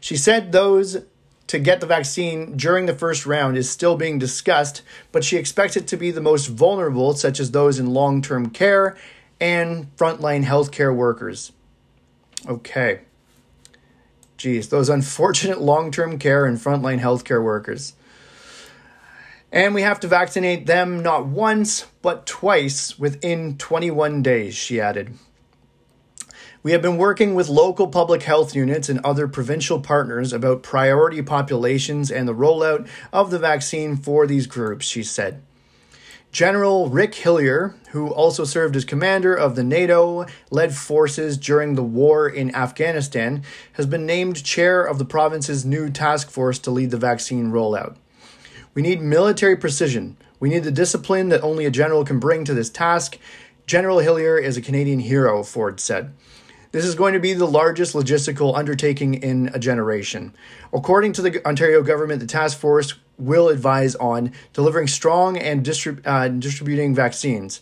She 0.00 0.16
said 0.16 0.50
those 0.50 1.04
to 1.46 1.58
get 1.58 1.80
the 1.80 1.86
vaccine 1.86 2.56
during 2.56 2.86
the 2.86 2.94
first 2.94 3.26
round 3.26 3.56
is 3.56 3.68
still 3.68 3.96
being 3.96 4.18
discussed, 4.18 4.82
but 5.10 5.24
she 5.24 5.36
expects 5.36 5.76
it 5.76 5.86
to 5.88 5.96
be 5.96 6.10
the 6.10 6.20
most 6.20 6.46
vulnerable, 6.46 7.14
such 7.14 7.40
as 7.40 7.50
those 7.50 7.78
in 7.78 7.92
long 7.92 8.22
term 8.22 8.50
care 8.50 8.96
and 9.40 9.94
frontline 9.96 10.44
healthcare 10.44 10.94
workers. 10.94 11.52
Okay. 12.46 13.00
Geez, 14.36 14.68
those 14.68 14.88
unfortunate 14.88 15.60
long 15.72 15.90
term 15.90 16.18
care 16.18 16.46
and 16.46 16.58
frontline 16.58 17.00
healthcare 17.00 17.42
workers. 17.42 17.94
And 19.50 19.74
we 19.74 19.82
have 19.82 20.00
to 20.00 20.08
vaccinate 20.08 20.66
them 20.66 21.02
not 21.02 21.26
once, 21.26 21.86
but 22.00 22.24
twice 22.24 22.98
within 22.98 23.58
21 23.58 24.22
days, 24.22 24.54
she 24.54 24.80
added. 24.80 25.12
We 26.64 26.70
have 26.70 26.82
been 26.82 26.96
working 26.96 27.34
with 27.34 27.48
local 27.48 27.88
public 27.88 28.22
health 28.22 28.54
units 28.54 28.88
and 28.88 29.00
other 29.00 29.26
provincial 29.26 29.80
partners 29.80 30.32
about 30.32 30.62
priority 30.62 31.20
populations 31.20 32.08
and 32.08 32.28
the 32.28 32.34
rollout 32.34 32.86
of 33.12 33.32
the 33.32 33.38
vaccine 33.40 33.96
for 33.96 34.28
these 34.28 34.46
groups, 34.46 34.86
she 34.86 35.02
said. 35.02 35.42
General 36.30 36.88
Rick 36.88 37.16
Hillier, 37.16 37.74
who 37.90 38.08
also 38.10 38.44
served 38.44 38.76
as 38.76 38.84
commander 38.84 39.34
of 39.34 39.56
the 39.56 39.64
NATO 39.64 40.24
led 40.52 40.72
forces 40.74 41.36
during 41.36 41.74
the 41.74 41.82
war 41.82 42.28
in 42.28 42.54
Afghanistan, 42.54 43.42
has 43.72 43.84
been 43.84 44.06
named 44.06 44.44
chair 44.44 44.84
of 44.84 44.98
the 44.98 45.04
province's 45.04 45.64
new 45.64 45.90
task 45.90 46.30
force 46.30 46.60
to 46.60 46.70
lead 46.70 46.92
the 46.92 46.96
vaccine 46.96 47.50
rollout. 47.50 47.96
We 48.72 48.82
need 48.82 49.02
military 49.02 49.56
precision. 49.56 50.16
We 50.38 50.48
need 50.48 50.62
the 50.62 50.70
discipline 50.70 51.28
that 51.30 51.42
only 51.42 51.66
a 51.66 51.70
general 51.72 52.04
can 52.04 52.20
bring 52.20 52.44
to 52.44 52.54
this 52.54 52.70
task. 52.70 53.18
General 53.66 53.98
Hillier 53.98 54.38
is 54.38 54.56
a 54.56 54.62
Canadian 54.62 55.00
hero, 55.00 55.42
Ford 55.42 55.80
said. 55.80 56.14
This 56.72 56.86
is 56.86 56.94
going 56.94 57.12
to 57.12 57.20
be 57.20 57.34
the 57.34 57.46
largest 57.46 57.94
logistical 57.94 58.56
undertaking 58.56 59.14
in 59.14 59.50
a 59.52 59.58
generation. 59.58 60.34
According 60.72 61.12
to 61.14 61.22
the 61.22 61.46
Ontario 61.46 61.82
government, 61.82 62.20
the 62.20 62.26
task 62.26 62.58
force 62.58 62.94
will 63.18 63.50
advise 63.50 63.94
on 63.96 64.32
delivering 64.54 64.88
strong 64.88 65.36
and 65.36 65.64
distrib- 65.64 66.00
uh, 66.06 66.28
distributing 66.28 66.94
vaccines. 66.94 67.60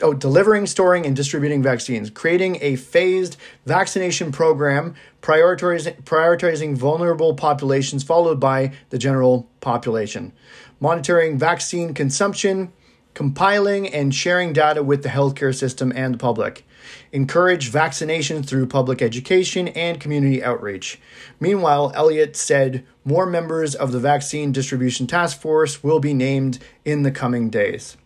Oh, 0.00 0.14
delivering, 0.14 0.66
storing, 0.66 1.04
and 1.04 1.14
distributing 1.14 1.62
vaccines, 1.62 2.10
creating 2.10 2.58
a 2.60 2.76
phased 2.76 3.36
vaccination 3.66 4.32
program, 4.32 4.94
prioritizing, 5.20 6.02
prioritizing 6.04 6.76
vulnerable 6.76 7.34
populations, 7.34 8.02
followed 8.02 8.40
by 8.40 8.72
the 8.90 8.98
general 8.98 9.48
population, 9.60 10.32
monitoring 10.80 11.38
vaccine 11.38 11.92
consumption, 11.92 12.72
compiling 13.14 13.86
and 13.88 14.14
sharing 14.14 14.52
data 14.52 14.82
with 14.82 15.02
the 15.02 15.08
healthcare 15.08 15.54
system 15.54 15.92
and 15.94 16.14
the 16.14 16.18
public, 16.18 16.64
encourage 17.12 17.70
vaccination 17.70 18.42
through 18.42 18.66
public 18.66 19.02
education 19.02 19.68
and 19.68 20.00
community 20.00 20.42
outreach. 20.42 21.00
Meanwhile, 21.40 21.92
Elliott 21.94 22.36
said 22.36 22.84
more 23.04 23.26
members 23.26 23.74
of 23.74 23.92
the 23.92 24.00
vaccine 24.00 24.52
distribution 24.52 25.06
task 25.06 25.40
force 25.40 25.82
will 25.82 26.00
be 26.00 26.14
named 26.14 26.58
in 26.84 27.02
the 27.02 27.10
coming 27.10 27.50
days. 27.50 27.96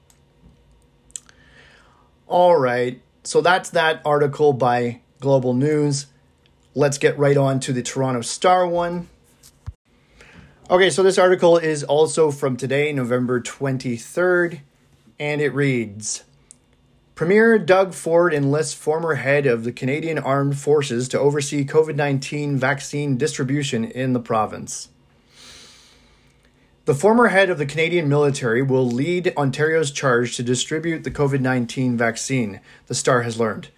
All 2.27 2.57
right, 2.57 3.01
so 3.23 3.41
that's 3.41 3.71
that 3.71 4.03
article 4.05 4.53
by 4.53 5.01
Global 5.21 5.55
News. 5.55 6.07
Let's 6.75 6.99
get 6.99 7.19
right 7.19 7.37
on 7.37 7.61
to 7.61 7.73
the 7.73 7.83
Toronto 7.83 8.21
Star 8.21 8.67
one. 8.67 9.09
Okay, 10.69 10.91
so 10.91 11.05
this 11.05 11.17
article 11.17 11.57
is 11.57 11.85
also 11.85 12.33
from 12.33 12.57
today, 12.57 12.93
November 12.93 13.41
23rd, 13.41 14.61
and 15.17 15.41
it 15.41 15.55
reads 15.55 16.25
Premier 17.17 17.59
Doug 17.59 17.95
Ford 17.95 18.35
enlists 18.35 18.75
former 18.75 19.15
head 19.15 19.47
of 19.47 19.65
the 19.65 19.73
Canadian 19.73 20.19
Armed 20.19 20.59
Forces 20.59 21.09
to 21.09 21.19
oversee 21.19 21.65
COVID 21.65 21.97
19 21.97 22.59
vaccine 22.59 23.17
distribution 23.17 23.87
in 23.87 24.13
the 24.13 24.21
province. 24.21 24.91
The 26.85 26.95
former 26.95 27.29
head 27.29 27.49
of 27.49 27.57
the 27.57 27.65
Canadian 27.65 28.07
military 28.07 28.61
will 28.61 28.87
lead 28.87 29.33
Ontario's 29.35 29.91
charge 29.91 30.37
to 30.37 30.43
distribute 30.43 31.05
the 31.05 31.11
COVID 31.11 31.41
19 31.41 31.97
vaccine, 31.97 32.61
the 32.87 32.95
Star 32.95 33.23
has 33.23 33.41
learned. 33.41 33.69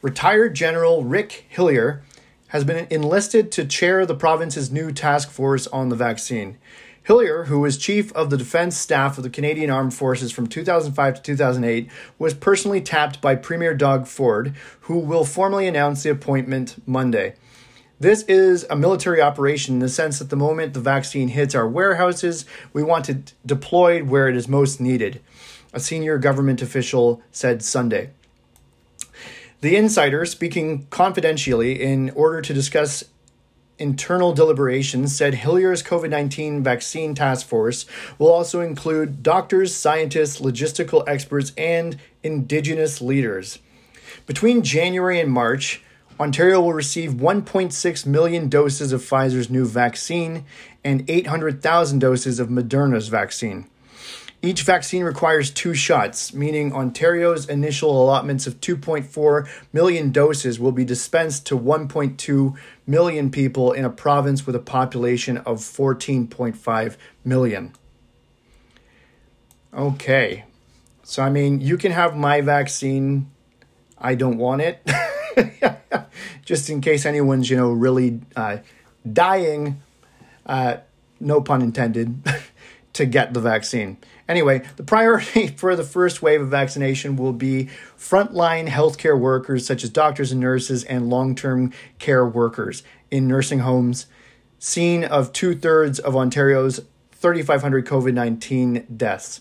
Retired 0.00 0.54
General 0.54 1.02
Rick 1.02 1.46
Hillier 1.48 2.04
has 2.48 2.62
been 2.62 2.86
enlisted 2.90 3.50
to 3.50 3.66
chair 3.66 4.06
the 4.06 4.14
province's 4.14 4.70
new 4.70 4.92
task 4.92 5.32
force 5.32 5.66
on 5.66 5.88
the 5.88 5.96
vaccine. 5.96 6.58
Hillier, 7.04 7.44
who 7.44 7.60
was 7.60 7.76
chief 7.76 8.10
of 8.14 8.30
the 8.30 8.38
defense 8.38 8.78
staff 8.78 9.18
of 9.18 9.24
the 9.24 9.30
Canadian 9.30 9.68
Armed 9.68 9.92
Forces 9.92 10.32
from 10.32 10.46
2005 10.46 11.16
to 11.16 11.22
2008, 11.22 11.90
was 12.18 12.32
personally 12.32 12.80
tapped 12.80 13.20
by 13.20 13.34
Premier 13.34 13.74
Doug 13.74 14.06
Ford, 14.06 14.54
who 14.80 14.98
will 14.98 15.26
formally 15.26 15.68
announce 15.68 16.02
the 16.02 16.08
appointment 16.08 16.76
Monday. 16.86 17.34
This 18.00 18.22
is 18.22 18.64
a 18.70 18.76
military 18.76 19.20
operation 19.20 19.74
in 19.74 19.80
the 19.80 19.88
sense 19.90 20.18
that 20.18 20.30
the 20.30 20.36
moment 20.36 20.72
the 20.72 20.80
vaccine 20.80 21.28
hits 21.28 21.54
our 21.54 21.68
warehouses, 21.68 22.46
we 22.72 22.82
want 22.82 23.10
it 23.10 23.34
deployed 23.44 24.04
where 24.04 24.26
it 24.26 24.36
is 24.36 24.48
most 24.48 24.80
needed, 24.80 25.20
a 25.74 25.80
senior 25.80 26.16
government 26.16 26.62
official 26.62 27.20
said 27.30 27.62
Sunday. 27.62 28.10
The 29.60 29.76
insider, 29.76 30.24
speaking 30.24 30.86
confidentially 30.88 31.82
in 31.82 32.10
order 32.10 32.40
to 32.40 32.54
discuss 32.54 33.04
internal 33.78 34.32
deliberations 34.32 35.16
said 35.16 35.34
Hillier's 35.34 35.82
COVID 35.82 36.10
19 36.10 36.62
vaccine 36.62 37.14
task 37.14 37.46
force 37.46 37.86
will 38.18 38.32
also 38.32 38.60
include 38.60 39.22
doctors, 39.22 39.74
scientists, 39.74 40.40
logistical 40.40 41.04
experts, 41.06 41.52
and 41.56 41.98
Indigenous 42.22 43.00
leaders. 43.00 43.58
Between 44.26 44.62
January 44.62 45.20
and 45.20 45.30
March, 45.30 45.82
Ontario 46.18 46.60
will 46.60 46.72
receive 46.72 47.14
1.6 47.14 48.06
million 48.06 48.48
doses 48.48 48.92
of 48.92 49.02
Pfizer's 49.02 49.50
new 49.50 49.66
vaccine 49.66 50.44
and 50.84 51.08
800,000 51.08 51.98
doses 51.98 52.38
of 52.38 52.48
Moderna's 52.48 53.08
vaccine. 53.08 53.68
Each 54.44 54.60
vaccine 54.60 55.04
requires 55.04 55.50
two 55.50 55.72
shots, 55.72 56.34
meaning 56.34 56.74
Ontario's 56.74 57.48
initial 57.48 57.90
allotments 57.90 58.46
of 58.46 58.60
2.4 58.60 59.48
million 59.72 60.12
doses 60.12 60.60
will 60.60 60.70
be 60.70 60.84
dispensed 60.84 61.46
to 61.46 61.58
1.2 61.58 62.54
million 62.86 63.30
people 63.30 63.72
in 63.72 63.86
a 63.86 63.90
province 63.90 64.46
with 64.46 64.54
a 64.54 64.58
population 64.58 65.38
of 65.38 65.60
14.5 65.60 66.96
million. 67.24 67.72
Okay. 69.72 70.44
So, 71.04 71.22
I 71.22 71.30
mean, 71.30 71.62
you 71.62 71.78
can 71.78 71.92
have 71.92 72.14
my 72.14 72.42
vaccine. 72.42 73.30
I 73.96 74.14
don't 74.14 74.36
want 74.36 74.60
it. 74.60 74.86
Just 76.44 76.68
in 76.68 76.82
case 76.82 77.06
anyone's, 77.06 77.48
you 77.48 77.56
know, 77.56 77.72
really 77.72 78.20
uh, 78.36 78.58
dying, 79.10 79.80
uh, 80.44 80.76
no 81.18 81.40
pun 81.40 81.62
intended, 81.62 82.22
to 82.92 83.06
get 83.06 83.32
the 83.32 83.40
vaccine. 83.40 83.96
Anyway, 84.28 84.62
the 84.76 84.82
priority 84.82 85.46
for 85.56 85.76
the 85.76 85.84
first 85.84 86.22
wave 86.22 86.40
of 86.40 86.48
vaccination 86.48 87.16
will 87.16 87.32
be 87.32 87.68
frontline 87.98 88.68
healthcare 88.68 89.18
workers 89.18 89.66
such 89.66 89.84
as 89.84 89.90
doctors 89.90 90.32
and 90.32 90.40
nurses 90.40 90.84
and 90.84 91.10
long 91.10 91.34
term 91.34 91.72
care 91.98 92.26
workers 92.26 92.82
in 93.10 93.28
nursing 93.28 93.60
homes, 93.60 94.06
scene 94.58 95.04
of 95.04 95.32
two 95.32 95.54
thirds 95.54 95.98
of 95.98 96.16
Ontario's 96.16 96.80
3,500 97.12 97.86
COVID 97.86 98.14
19 98.14 98.86
deaths. 98.96 99.40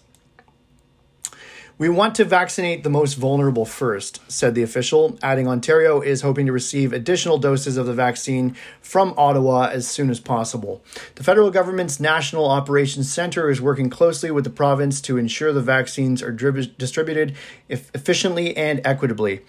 We 1.80 1.90
want 1.90 2.14
to 2.16 2.26
vaccinate 2.26 2.84
the 2.84 2.92
most 2.92 3.16
vulnerable 3.16 3.66
first, 3.66 4.20
said 4.32 4.54
the 4.54 4.62
official, 4.62 5.18
adding 5.24 5.48
Ontario 5.48 6.02
is 6.02 6.22
hoping 6.22 6.46
to 6.46 6.52
receive 6.52 6.94
additional 6.94 7.40
doses 7.40 7.78
of 7.78 7.88
the 7.88 7.94
vaccine 7.94 8.56
from 8.80 9.16
Ottawa 9.18 9.70
as 9.74 9.88
soon 9.88 10.12
as 10.12 10.20
possible. 10.20 10.84
The 11.16 11.24
federal 11.24 11.50
government's 11.50 12.00
National 12.00 12.48
Operations 12.48 13.12
Center 13.12 13.50
is 13.50 13.60
working 13.60 13.90
closely 13.90 14.30
with 14.30 14.44
the 14.44 14.52
province 14.52 15.02
to 15.02 15.18
ensure 15.18 15.52
the 15.52 15.62
vaccines 15.62 16.22
are 16.22 16.32
distributed 16.32 17.36
efficiently 17.68 18.56
and 18.56 18.80
equitably. 18.86 19.42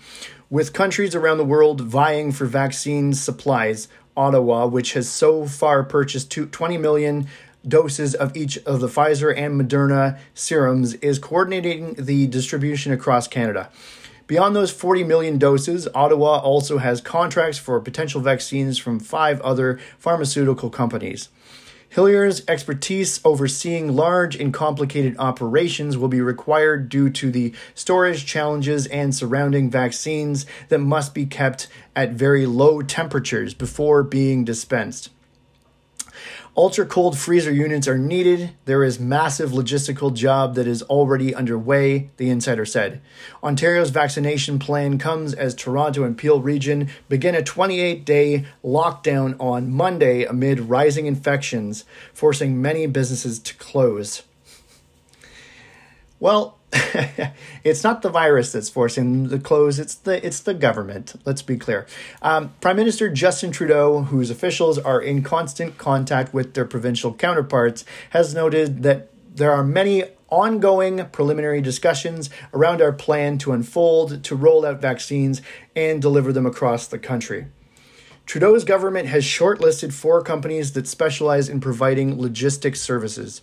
With 0.48 0.72
countries 0.72 1.14
around 1.14 1.36
the 1.36 1.44
world 1.44 1.82
vying 1.82 2.32
for 2.32 2.46
vaccine 2.46 3.12
supplies, 3.12 3.88
Ottawa, 4.16 4.66
which 4.66 4.94
has 4.94 5.10
so 5.10 5.44
far 5.44 5.82
purchased 5.82 6.30
20 6.30 6.78
million 6.78 7.26
doses 7.66 8.14
of 8.14 8.36
each 8.36 8.58
of 8.58 8.80
the 8.80 8.88
Pfizer 8.88 9.36
and 9.36 9.60
Moderna 9.60 10.18
serums 10.34 10.94
is 10.94 11.18
coordinating 11.18 11.94
the 11.94 12.26
distribution 12.26 12.92
across 12.92 13.28
Canada. 13.28 13.70
Beyond 14.26 14.56
those 14.56 14.70
40 14.70 15.04
million 15.04 15.38
doses, 15.38 15.86
Ottawa 15.94 16.38
also 16.38 16.78
has 16.78 17.00
contracts 17.00 17.58
for 17.58 17.78
potential 17.80 18.22
vaccines 18.22 18.78
from 18.78 18.98
five 18.98 19.40
other 19.42 19.78
pharmaceutical 19.98 20.70
companies. 20.70 21.28
Hillier's 21.94 22.42
expertise 22.48 23.20
overseeing 23.24 23.94
large 23.94 24.34
and 24.34 24.52
complicated 24.52 25.14
operations 25.18 25.96
will 25.96 26.08
be 26.08 26.20
required 26.20 26.88
due 26.88 27.08
to 27.10 27.30
the 27.30 27.54
storage 27.74 28.26
challenges 28.26 28.88
and 28.88 29.14
surrounding 29.14 29.70
vaccines 29.70 30.44
that 30.70 30.80
must 30.80 31.14
be 31.14 31.24
kept 31.24 31.68
at 31.94 32.10
very 32.10 32.46
low 32.46 32.82
temperatures 32.82 33.54
before 33.54 34.02
being 34.02 34.44
dispensed. 34.44 35.10
Ultra 36.56 36.86
cold 36.86 37.18
freezer 37.18 37.52
units 37.52 37.88
are 37.88 37.98
needed. 37.98 38.50
There 38.64 38.84
is 38.84 39.00
massive 39.00 39.50
logistical 39.50 40.14
job 40.14 40.54
that 40.54 40.68
is 40.68 40.84
already 40.84 41.34
underway, 41.34 42.10
the 42.16 42.30
insider 42.30 42.64
said. 42.64 43.00
Ontario's 43.42 43.90
vaccination 43.90 44.60
plan 44.60 44.96
comes 44.96 45.34
as 45.34 45.56
Toronto 45.56 46.04
and 46.04 46.16
Peel 46.16 46.40
region 46.40 46.90
begin 47.08 47.34
a 47.34 47.42
28-day 47.42 48.46
lockdown 48.64 49.34
on 49.40 49.72
Monday 49.72 50.22
amid 50.22 50.60
rising 50.60 51.06
infections, 51.06 51.84
forcing 52.12 52.62
many 52.62 52.86
businesses 52.86 53.40
to 53.40 53.54
close. 53.56 54.22
Well, 56.20 56.58
it's 57.64 57.84
not 57.84 58.02
the 58.02 58.08
virus 58.08 58.52
that's 58.52 58.68
forcing 58.68 59.28
the 59.28 59.38
close; 59.38 59.78
it's 59.78 59.94
the 59.94 60.24
it's 60.26 60.40
the 60.40 60.54
government. 60.54 61.14
Let's 61.24 61.42
be 61.42 61.56
clear. 61.56 61.86
Um, 62.20 62.54
Prime 62.60 62.76
Minister 62.76 63.08
Justin 63.10 63.52
Trudeau, 63.52 64.02
whose 64.02 64.30
officials 64.30 64.78
are 64.78 65.00
in 65.00 65.22
constant 65.22 65.78
contact 65.78 66.34
with 66.34 66.54
their 66.54 66.64
provincial 66.64 67.14
counterparts, 67.14 67.84
has 68.10 68.34
noted 68.34 68.82
that 68.82 69.10
there 69.34 69.52
are 69.52 69.62
many 69.62 70.04
ongoing 70.30 71.06
preliminary 71.10 71.60
discussions 71.60 72.28
around 72.52 72.82
our 72.82 72.92
plan 72.92 73.38
to 73.38 73.52
unfold 73.52 74.24
to 74.24 74.34
roll 74.34 74.66
out 74.66 74.80
vaccines 74.80 75.40
and 75.76 76.02
deliver 76.02 76.32
them 76.32 76.46
across 76.46 76.88
the 76.88 76.98
country. 76.98 77.46
Trudeau's 78.26 78.64
government 78.64 79.06
has 79.08 79.22
shortlisted 79.22 79.92
four 79.92 80.22
companies 80.22 80.72
that 80.72 80.88
specialize 80.88 81.48
in 81.48 81.60
providing 81.60 82.20
logistics 82.20 82.80
services. 82.80 83.42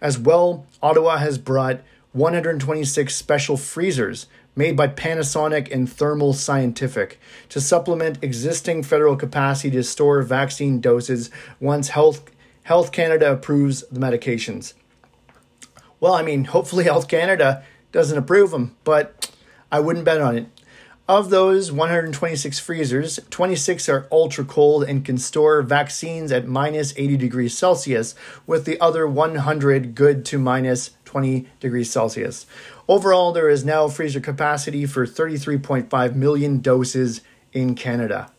As 0.00 0.18
well, 0.18 0.66
Ottawa 0.82 1.18
has 1.18 1.36
brought 1.36 1.82
126 2.12 3.14
special 3.14 3.56
freezers 3.56 4.26
made 4.54 4.76
by 4.76 4.86
Panasonic 4.86 5.72
and 5.72 5.90
Thermo 5.90 6.32
Scientific 6.32 7.18
to 7.48 7.60
supplement 7.60 8.22
existing 8.22 8.82
federal 8.82 9.16
capacity 9.16 9.70
to 9.70 9.82
store 9.82 10.20
vaccine 10.22 10.78
doses 10.80 11.30
once 11.58 11.88
Health, 11.88 12.30
Health 12.64 12.92
Canada 12.92 13.32
approves 13.32 13.82
the 13.90 13.98
medications. 13.98 14.74
Well, 16.00 16.14
I 16.14 16.22
mean, 16.22 16.44
hopefully 16.44 16.84
Health 16.84 17.08
Canada 17.08 17.64
doesn't 17.92 18.18
approve 18.18 18.50
them, 18.50 18.76
but 18.84 19.30
I 19.70 19.80
wouldn't 19.80 20.04
bet 20.04 20.20
on 20.20 20.36
it. 20.36 20.46
Of 21.08 21.30
those 21.30 21.72
126 21.72 22.60
freezers, 22.60 23.18
26 23.30 23.88
are 23.88 24.06
ultra 24.12 24.44
cold 24.44 24.84
and 24.84 25.04
can 25.04 25.18
store 25.18 25.60
vaccines 25.62 26.30
at 26.30 26.46
minus 26.46 26.94
80 26.96 27.16
degrees 27.16 27.58
Celsius, 27.58 28.14
with 28.46 28.66
the 28.66 28.80
other 28.80 29.06
100 29.06 29.94
good 29.94 30.24
to 30.26 30.38
minus 30.38 30.90
20 31.12 31.46
degrees 31.60 31.90
Celsius. 31.90 32.46
Overall, 32.88 33.32
there 33.32 33.50
is 33.50 33.66
now 33.66 33.86
freezer 33.86 34.18
capacity 34.18 34.86
for 34.86 35.06
33.5 35.06 36.14
million 36.14 36.60
doses 36.60 37.20
in 37.52 37.74
Canada. 37.74 38.32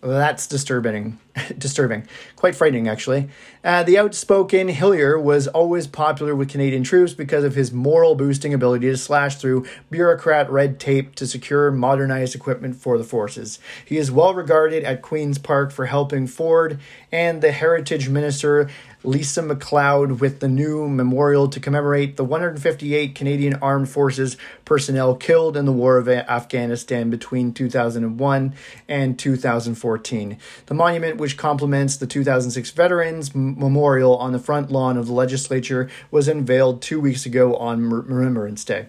That's 0.00 0.46
disturbing. 0.46 1.18
disturbing. 1.58 2.06
Quite 2.36 2.54
frightening, 2.54 2.88
actually. 2.88 3.28
Uh, 3.64 3.82
the 3.82 3.98
outspoken 3.98 4.68
Hillier 4.68 5.18
was 5.18 5.48
always 5.48 5.86
popular 5.86 6.34
with 6.34 6.48
Canadian 6.48 6.84
troops 6.84 7.12
because 7.12 7.44
of 7.44 7.54
his 7.54 7.72
moral 7.72 8.14
boosting 8.14 8.54
ability 8.54 8.88
to 8.88 8.96
slash 8.96 9.36
through 9.36 9.66
bureaucrat 9.90 10.50
red 10.50 10.78
tape 10.78 11.14
to 11.16 11.26
secure 11.26 11.70
modernized 11.70 12.34
equipment 12.34 12.76
for 12.76 12.96
the 12.98 13.04
forces. 13.04 13.58
He 13.84 13.96
is 13.96 14.10
well 14.10 14.34
regarded 14.34 14.84
at 14.84 15.02
Queen's 15.02 15.38
Park 15.38 15.72
for 15.72 15.86
helping 15.86 16.26
Ford 16.26 16.78
and 17.10 17.40
the 17.42 17.52
Heritage 17.52 18.08
Minister 18.08 18.68
Lisa 19.04 19.42
MacLeod 19.42 20.20
with 20.20 20.40
the 20.40 20.48
new 20.48 20.88
memorial 20.88 21.48
to 21.48 21.60
commemorate 21.60 22.16
the 22.16 22.24
158 22.24 23.14
Canadian 23.14 23.54
Armed 23.54 23.88
Forces 23.88 24.36
personnel 24.64 25.14
killed 25.14 25.56
in 25.56 25.66
the 25.66 25.72
War 25.72 25.98
of 25.98 26.08
Afghanistan 26.08 27.08
between 27.08 27.52
2001 27.52 28.54
and 28.88 29.18
2014. 29.18 30.38
The 30.66 30.74
monument, 30.74 31.16
which 31.28 31.36
complements 31.36 31.94
the 31.98 32.06
2006 32.06 32.70
Veterans 32.70 33.34
Memorial 33.34 34.16
on 34.16 34.32
the 34.32 34.38
front 34.38 34.70
lawn 34.70 34.96
of 34.96 35.08
the 35.08 35.12
legislature, 35.12 35.90
was 36.10 36.26
unveiled 36.26 36.80
two 36.80 36.98
weeks 36.98 37.26
ago 37.26 37.54
on 37.56 37.90
Remembrance 37.90 38.64
Day. 38.64 38.86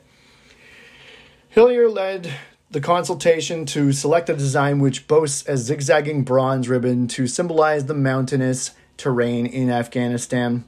Hillier 1.50 1.90
led 1.90 2.34
the 2.72 2.80
consultation 2.80 3.66
to 3.66 3.92
select 3.92 4.30
a 4.30 4.34
design 4.34 4.80
which 4.80 5.06
boasts 5.06 5.46
a 5.50 5.58
zigzagging 5.58 6.24
bronze 6.24 6.70
ribbon 6.70 7.10
to 7.10 7.28
symbolize 7.28 7.88
the 7.88 7.94
mountainous 7.94 8.72
terrain 8.96 9.46
in 9.46 9.70
Afghanistan. 9.70 10.64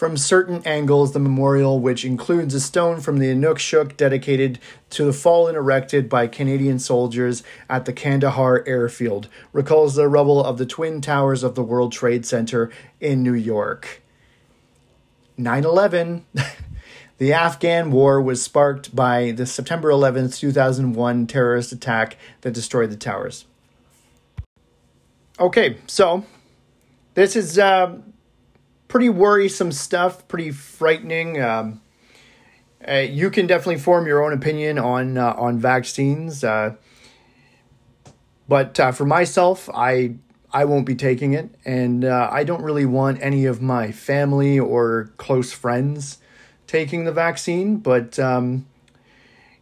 From 0.00 0.16
certain 0.16 0.62
angles, 0.64 1.12
the 1.12 1.18
memorial, 1.18 1.78
which 1.78 2.06
includes 2.06 2.54
a 2.54 2.60
stone 2.60 3.02
from 3.02 3.18
the 3.18 3.26
Inukshuk 3.26 3.98
dedicated 3.98 4.58
to 4.88 5.04
the 5.04 5.12
fallen 5.12 5.54
erected 5.54 6.08
by 6.08 6.26
Canadian 6.26 6.78
soldiers 6.78 7.42
at 7.68 7.84
the 7.84 7.92
Kandahar 7.92 8.64
airfield, 8.66 9.28
recalls 9.52 9.96
the 9.96 10.08
rubble 10.08 10.42
of 10.42 10.56
the 10.56 10.64
Twin 10.64 11.02
Towers 11.02 11.42
of 11.42 11.54
the 11.54 11.62
World 11.62 11.92
Trade 11.92 12.24
Center 12.24 12.70
in 12.98 13.22
New 13.22 13.34
York. 13.34 14.00
9 15.36 15.64
11. 15.66 16.24
the 17.18 17.34
Afghan 17.34 17.90
war 17.90 18.22
was 18.22 18.42
sparked 18.42 18.96
by 18.96 19.32
the 19.32 19.44
September 19.44 19.90
11th, 19.90 20.38
2001 20.38 21.26
terrorist 21.26 21.72
attack 21.72 22.16
that 22.40 22.54
destroyed 22.54 22.90
the 22.90 22.96
towers. 22.96 23.44
Okay, 25.38 25.76
so 25.86 26.24
this 27.12 27.36
is 27.36 27.58
uh, 27.58 27.98
pretty 28.90 29.08
worrisome 29.08 29.72
stuff, 29.72 30.28
pretty 30.28 30.50
frightening. 30.50 31.40
Um, 31.40 31.80
uh, 32.86 32.94
you 32.94 33.30
can 33.30 33.46
definitely 33.46 33.78
form 33.78 34.06
your 34.06 34.22
own 34.22 34.34
opinion 34.34 34.78
on 34.78 35.16
uh, 35.16 35.32
on 35.38 35.58
vaccines, 35.58 36.44
uh, 36.44 36.74
but 38.48 38.78
uh, 38.78 38.92
for 38.92 39.06
myself, 39.06 39.70
I 39.72 40.16
I 40.52 40.64
won't 40.64 40.84
be 40.84 40.96
taking 40.96 41.32
it, 41.32 41.54
and 41.64 42.04
uh, 42.04 42.28
I 42.30 42.44
don't 42.44 42.62
really 42.62 42.86
want 42.86 43.22
any 43.22 43.46
of 43.46 43.62
my 43.62 43.92
family 43.92 44.58
or 44.58 45.12
close 45.16 45.52
friends 45.52 46.18
taking 46.66 47.04
the 47.04 47.12
vaccine. 47.12 47.76
But 47.76 48.18
um, 48.18 48.66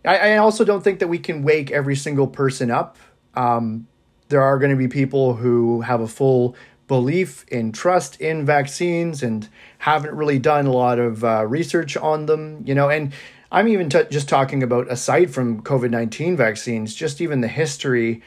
I, 0.05 0.33
I, 0.33 0.37
also 0.37 0.65
don't 0.65 0.83
think 0.83 1.01
that 1.01 1.09
we 1.09 1.19
can 1.19 1.43
wake 1.43 1.71
every 1.71 1.97
single 1.97 2.27
person 2.27 2.71
up. 2.71 2.97
Um, 3.35 3.89
there 4.29 4.43
are 4.43 4.59
going 4.59 4.71
to 4.71 4.77
be 4.77 4.89
people 4.89 5.35
who 5.35 5.81
have 5.81 6.01
a 6.01 6.09
full 6.09 6.55
belief 6.89 7.47
in 7.49 7.71
trust 7.71 8.21
in 8.21 8.45
vaccines 8.45 9.23
and 9.23 9.49
haven't 9.79 10.15
really 10.15 10.39
done 10.39 10.67
a 10.67 10.73
lot 10.73 10.99
of 10.99 11.23
uh, 11.23 11.47
research 11.47 11.97
on 11.97 12.27
them, 12.27 12.63
you 12.67 12.75
know, 12.75 12.89
and 12.89 13.13
I'm 13.53 13.69
even 13.69 13.89
t- 13.89 14.03
just 14.11 14.29
talking 14.29 14.63
about 14.63 14.91
aside 14.91 15.33
from 15.33 15.63
COVID 15.63 15.91
19 15.91 16.37
vaccines, 16.37 16.95
just 16.95 17.21
even 17.21 17.41
the 17.41 17.49
history 17.49 18.23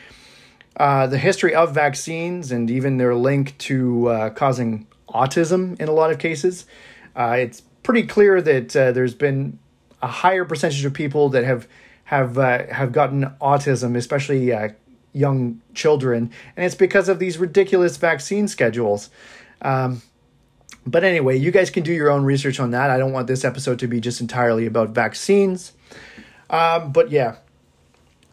uh, 0.77 1.05
the 1.05 1.17
history 1.17 1.53
of 1.53 1.73
vaccines 1.73 2.51
and 2.51 2.71
even 2.71 2.97
their 2.97 3.13
link 3.13 3.57
to 3.57 4.07
uh, 4.07 4.29
causing 4.29 4.87
autism 5.09 5.79
in 5.81 5.89
a 5.89 5.91
lot 5.91 6.11
of 6.11 6.17
cases. 6.17 6.65
Uh, 7.15 7.35
it's 7.37 7.61
pretty 7.83 8.03
clear 8.03 8.41
that 8.41 8.75
uh, 8.75 8.91
there's 8.93 9.13
been 9.13 9.59
a 10.01 10.07
higher 10.07 10.45
percentage 10.45 10.85
of 10.85 10.93
people 10.93 11.29
that 11.29 11.43
have 11.43 11.67
have 12.05 12.37
uh, 12.37 12.65
have 12.67 12.91
gotten 12.91 13.25
autism, 13.41 13.97
especially 13.97 14.51
young 15.13 15.61
children, 15.73 16.31
and 16.55 16.65
it's 16.65 16.75
because 16.75 17.09
of 17.09 17.19
these 17.19 17.37
ridiculous 17.37 17.97
vaccine 17.97 18.47
schedules. 18.47 19.09
Um, 19.61 20.01
but 20.85 21.03
anyway, 21.03 21.37
you 21.37 21.51
guys 21.51 21.69
can 21.69 21.83
do 21.83 21.93
your 21.93 22.09
own 22.09 22.23
research 22.23 22.59
on 22.59 22.71
that. 22.71 22.89
I 22.89 22.97
don't 22.97 23.11
want 23.11 23.27
this 23.27 23.45
episode 23.45 23.79
to 23.79 23.87
be 23.87 23.99
just 23.99 24.19
entirely 24.21 24.65
about 24.65 24.89
vaccines. 24.89 25.73
Um, 26.49 26.91
but 26.91 27.11
yeah, 27.11 27.35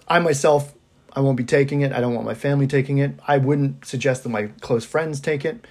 I 0.08 0.18
myself 0.18 0.74
I 1.18 1.20
won't 1.20 1.36
be 1.36 1.44
taking 1.44 1.80
it. 1.80 1.92
I 1.92 2.00
don't 2.00 2.14
want 2.14 2.26
my 2.26 2.34
family 2.34 2.68
taking 2.68 2.98
it. 2.98 3.12
I 3.26 3.38
wouldn't 3.38 3.84
suggest 3.84 4.22
that 4.22 4.28
my 4.28 4.46
close 4.60 4.84
friends 4.84 5.20
take 5.20 5.44
it. 5.44 5.66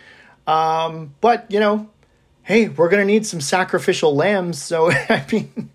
Um, 0.46 1.16
but, 1.22 1.46
you 1.50 1.60
know, 1.62 1.90
hey, 2.44 2.68
we're 2.68 2.90
to 2.90 3.06
need 3.06 3.26
some 3.26 3.40
sacrificial 3.40 4.14
lambs. 4.14 4.62
So, 4.62 4.92
I 5.10 5.26
mean, 5.32 5.70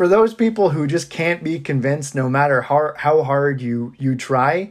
for 0.00 0.08
those 0.08 0.32
people 0.32 0.70
who 0.70 0.86
just 0.86 1.10
can't 1.10 1.44
be 1.44 1.60
convinced 1.60 2.14
no 2.14 2.26
matter 2.26 2.62
how, 2.62 2.94
how 2.96 3.22
hard 3.22 3.60
you, 3.60 3.92
you 3.98 4.16
try, 4.16 4.70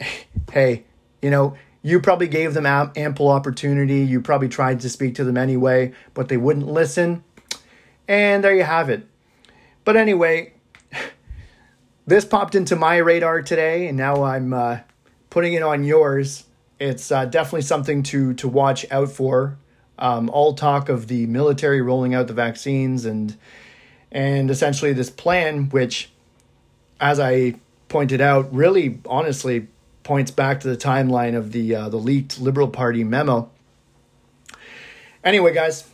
hey, 0.52 0.84
you 1.20 1.28
know, 1.28 1.54
you 1.82 2.00
probably 2.00 2.28
gave 2.28 2.54
them 2.54 2.64
ample 2.64 3.28
opportunity. 3.28 3.98
You 3.98 4.22
probably 4.22 4.48
tried 4.48 4.80
to 4.80 4.88
speak 4.88 5.16
to 5.16 5.24
them 5.24 5.36
anyway, 5.36 5.92
but 6.14 6.30
they 6.30 6.38
wouldn't 6.38 6.66
listen. 6.66 7.22
And 8.08 8.42
there 8.42 8.54
you 8.54 8.62
have 8.62 8.88
it. 8.88 9.06
But 9.84 9.98
anyway, 9.98 10.54
this 12.06 12.24
popped 12.24 12.54
into 12.54 12.74
my 12.74 12.96
radar 12.96 13.42
today, 13.42 13.86
and 13.86 13.98
now 13.98 14.22
I'm 14.22 14.54
uh, 14.54 14.78
putting 15.28 15.52
it 15.52 15.62
on 15.62 15.84
yours. 15.84 16.44
It's 16.80 17.12
uh, 17.12 17.26
definitely 17.26 17.60
something 17.60 18.02
to 18.04 18.32
to 18.32 18.48
watch 18.48 18.90
out 18.90 19.10
for. 19.10 19.58
Um, 19.98 20.30
all 20.30 20.54
talk 20.54 20.88
of 20.88 21.08
the 21.08 21.26
military 21.26 21.82
rolling 21.82 22.14
out 22.14 22.28
the 22.28 22.32
vaccines 22.32 23.04
and 23.04 23.36
and 24.14 24.48
essentially 24.48 24.92
this 24.92 25.10
plan, 25.10 25.68
which, 25.70 26.08
as 27.00 27.18
I 27.18 27.56
pointed 27.88 28.20
out, 28.20 28.54
really 28.54 29.00
honestly 29.06 29.66
points 30.04 30.30
back 30.30 30.60
to 30.60 30.68
the 30.68 30.76
timeline 30.76 31.36
of 31.36 31.52
the 31.52 31.74
uh, 31.74 31.88
the 31.88 31.98
leaked 31.98 32.40
Liberal 32.40 32.68
Party 32.68 33.02
memo. 33.04 33.50
Anyway, 35.24 35.52
guys, 35.52 35.88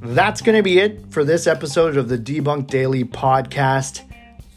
that's 0.00 0.40
going 0.42 0.56
to 0.56 0.62
be 0.62 0.78
it 0.78 1.10
for 1.10 1.24
this 1.24 1.46
episode 1.46 1.96
of 1.96 2.08
the 2.08 2.18
Debunk 2.18 2.68
Daily 2.68 3.04
podcast. 3.04 4.02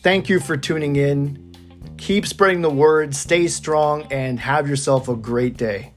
Thank 0.04 0.30
you 0.30 0.40
for 0.40 0.58
tuning 0.58 0.98
in. 0.98 1.40
Keep 1.98 2.28
spreading 2.28 2.62
the 2.62 2.70
word, 2.70 3.16
stay 3.16 3.48
strong, 3.48 4.04
and 4.12 4.38
have 4.42 4.68
yourself 4.68 5.08
a 5.08 5.16
great 5.16 5.56
day. 5.56 5.93